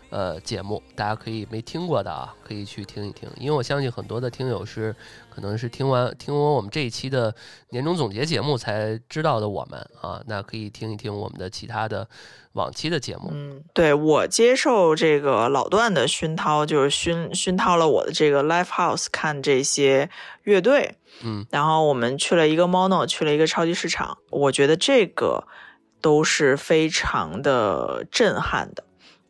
[0.10, 4.96] 呃节目，大家可以没听过的啊，可以去听一听，因为我相信很多的听友是
[5.30, 7.34] 可能是听完听完我们这一期的
[7.70, 12.08] 年终总结节目才知道的我们啊，那可以听一听我们的其他的
[12.54, 13.30] 往期的节目。
[13.34, 20.10] 嗯，对我接受这个老段的熏陶，就是熏熏陶了我的这个 live house 看这些
[20.44, 25.46] 乐队，嗯，然后我们去了一个 mono，去了一个超级市场，我觉得这个
[26.00, 28.85] 都是非常的震撼的。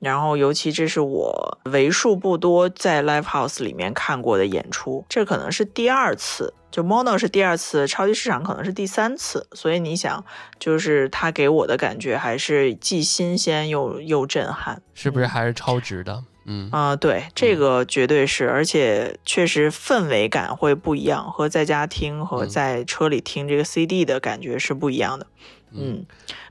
[0.06, 9.48] 然后，尤其这是我为数不多在 live house 里面看过的演出，这可能是第二次，就 mono 是第二次，超级市场可能是第三次。
[9.53, 10.23] 所以你想，
[10.60, 16.23] 就是他给我的感觉还是既新鲜又又震撼，是不是还是超值的？
[16.45, 25.26] 嗯啊，对，这个绝对是，而且确实氛围感会不一样，和在家听和在车里听这个 CD 的感觉是不一样的。
[25.72, 26.06] 嗯，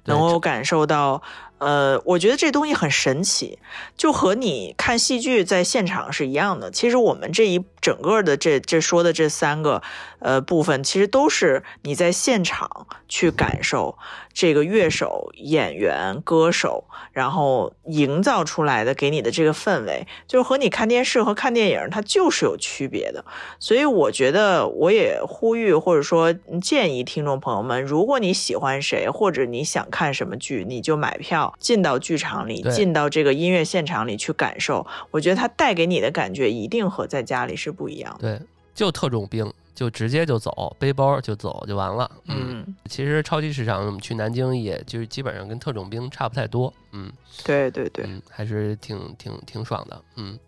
[0.07, 1.23] 能够感受到。
[1.65, 3.59] 呃，我觉得这东西很神奇，
[3.97, 6.71] 就和你看戏剧在现场是一样的。
[6.71, 9.83] 其实我们这一整个的这这说的这三个
[10.25, 13.97] 呃部分，其实都是你在现场去感受
[14.33, 23.25] 这个乐手、演员、歌手，然后营造出来的给你的这个氛围，就是和你看电视和看电影它就是有区别的。
[23.61, 26.33] 所以我觉得我也呼吁或者说
[26.63, 31.55] 建议听众朋友们，如果你喜欢谁或者你想看什么剧，你就买票。
[31.59, 38.39] 进到剧场里，进到这个音乐现场里去感受，我觉得它带给你的感觉一定和在家里是不一样的。
[38.39, 42.11] 对，就特种兵，就直接就走，背包就走就完了。
[42.27, 46.73] 嗯，其实超级市场我们去南京，也就是基本上跟特种兵差不太多。
[46.93, 47.13] 嗯，
[47.45, 50.03] 对对对，还是挺挺挺爽的。
[50.17, 50.39] 嗯，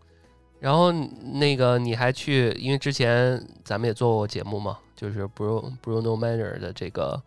[0.61, 7.21] 然后那个你还去，因为之前咱们也做过节目嘛，就是 Bruno Bruno Mars 的这个，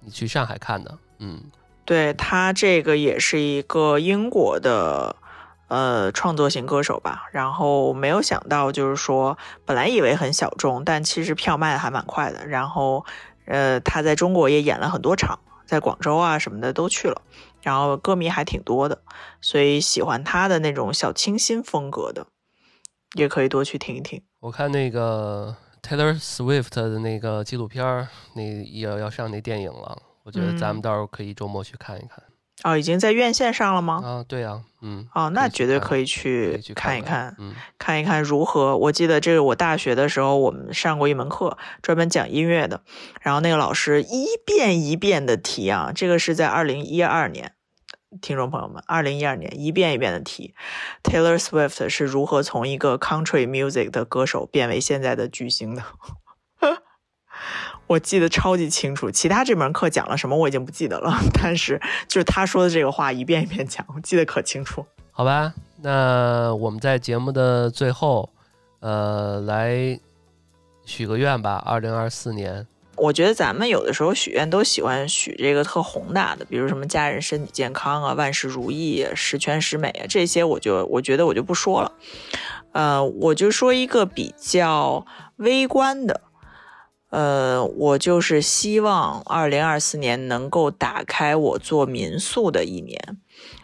[0.00, 0.98] 你去上海看的。
[1.18, 1.40] 嗯。
[1.84, 5.16] 对他这个也是一个英国的
[5.68, 12.46] 呃创作型歌手吧，然后没有想到就是说，本来以为很小众，但其实票卖的还蛮快的。
[12.46, 13.04] 然后
[13.46, 17.22] 呃他在中国也演了很多场，在广州啊什么的都去了，
[17.62, 19.02] 然后歌迷还挺多的，
[19.40, 22.26] 所以喜欢他的那种小清新风格的，
[23.14, 24.22] 也可以多去听一听。
[24.40, 30.02] 我看那个 Taylor Swift 的那个纪录片儿，那要要上那电影了。
[30.24, 32.22] 我觉得咱们到时候可以周末去看一看。
[32.64, 34.02] 哦，已经在院线上了吗？
[34.04, 35.06] 啊，对呀，嗯。
[35.14, 38.76] 哦，那绝对可以去看一看，嗯，看一看如何。
[38.76, 42.82] 我记得这个，我大学的时候我们上过一门课，专门讲音乐的。
[43.20, 47.52] 然后那个老师一遍一遍的提啊，这个是在二零一二年，
[48.20, 50.54] 听众朋友们，二零一二年一遍一遍的提
[51.04, 55.82] ，Taylor Swift 是如何从一个 Country Music 的歌手变为现在的巨星的。
[57.88, 64.86] 我记得超级清楚，其他这门课讲了什么我已经不记得了， 但是就是他说的这个话一遍一遍讲，我记得可清楚。
[65.10, 65.52] 好吧，
[65.82, 68.30] 那我们在节目的最后，
[68.80, 69.98] 呃，来
[70.84, 71.60] 许个愿吧。
[71.66, 81.92] 二零二四年，我觉得咱们有的时候许愿都喜欢许这个特宏大的，比如什么家人身体健康啊、万事如意、十全十美啊这些，我就我觉得我就不说了。
[82.72, 85.04] 呃，我就说一个比较
[85.36, 86.20] 微观的。
[87.10, 93.16] 呃，我就是希望二零二四年能够打开我做民宿的一年，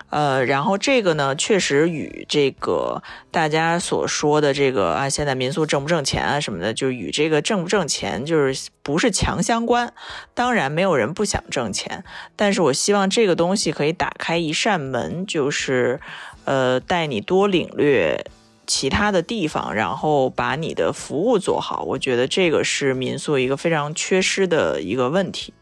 [0.09, 9.93] 呃，然后这个呢，确实与这个大家所说的这个啊，现在民宿挣不挣钱啊什么的，就与这个挣不挣钱就是不是强相关。
[10.33, 12.03] 当然，没有人不想挣钱，
[12.37, 16.01] 但是我希望这个东西可以打开一扇门，就是
[16.47, 18.25] 呃，带你多领略。
[18.67, 25.53] 其他的地方，然后把你的服务做好，我觉得这个是民宿一个非常缺失的一个问题，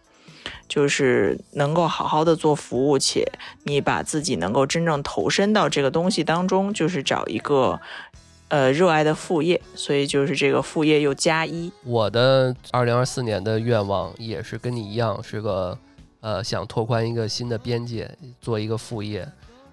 [0.69, 3.31] 就是能够好好的做服务，且
[3.65, 7.81] 你把自己能够真正投身到这个东西当中，就是找一个
[8.49, 11.73] 呃热爱的副业，所以就是这个副业又加一。
[11.85, 15.79] 我的二零二四年的愿望也是跟你一样，是个
[16.21, 18.11] 呃想拓宽一个新的边界，
[18.41, 19.29] 做一个副业。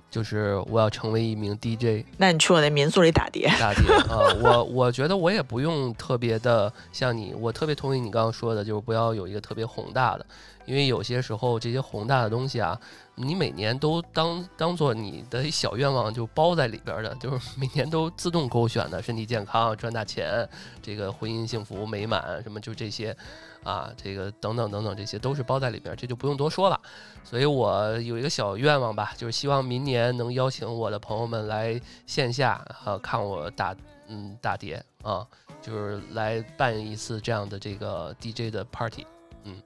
[0.09, 3.47] 就是我要成为一名 DJ，那你去我那民宿里打碟？
[3.59, 4.17] 打碟 啊！
[4.41, 10.25] 我我觉得我也不用特别的像你，我特别同意你刚刚说的，就是不要有一个特别宏大的，
[10.69, 12.79] 因为有些时候这些宏大的东西啊，
[13.15, 20.47] 你每年都当当做你的小愿望就包在里边的，就是 每年都自动勾选的，身体健康、赚大钱、
[20.79, 23.17] 这个婚姻幸福美满什么就这些。
[23.61, 26.79] 啊，这个等等等等，这些都是包在里边，这就不用多说了。
[27.25, 32.53] 所以我有一个小愿望吧，就是希望明年能邀请我的朋友们来线下
[32.85, 33.75] 啊看我打
[34.07, 35.27] 嗯打碟啊，
[35.61, 39.05] 就是来办一次这样的这个 DJ 的 party。
[39.43, 39.61] 嗯，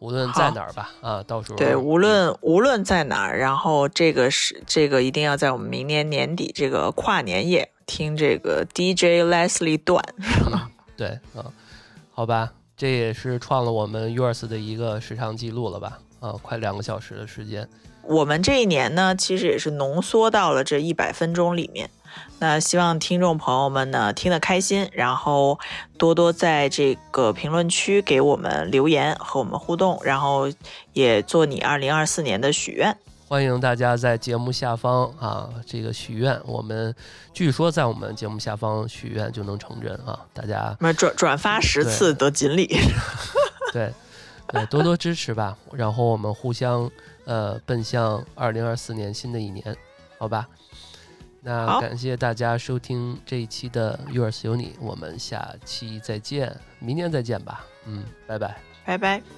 [0.00, 10.04] 无论在哪儿吧，啊，到时候对，无论无论在哪儿，然后这个是这个一定要在我们明年年底这个跨年夜听这个 DJ Leslie 段，
[10.96, 11.50] 对，啊，
[12.12, 17.68] 好吧，这也是创了我们 Yours 的一个时长记录了吧，啊，快两个小时的时间。
[18.02, 21.90] 我们这一年呢，其实也是浓缩到了这一百分钟里面。
[22.38, 25.58] 那希望听众朋友们呢听得开心，然后
[25.96, 30.50] 多多在这个评论区给我们留言和我们互动，然后
[30.92, 32.96] 也做你二零二四年的许愿。
[33.26, 36.94] 欢迎大家在节目下方啊，这个许愿，我们
[37.34, 40.18] 据说在我们节目下方许愿就能成真啊！
[40.32, 42.66] 大家转转发十次得锦鲤，
[43.70, 43.92] 对
[44.46, 46.90] 对，多多支持吧，然后我们互相
[47.26, 49.76] 呃奔向二零二四年新的一年，
[50.18, 50.48] 好吧？
[51.48, 58.54] 那感谢大家收听这一期的 Yours 有你，我们下期再见，明年再见吧，嗯，拜拜，
[58.84, 59.37] 拜拜。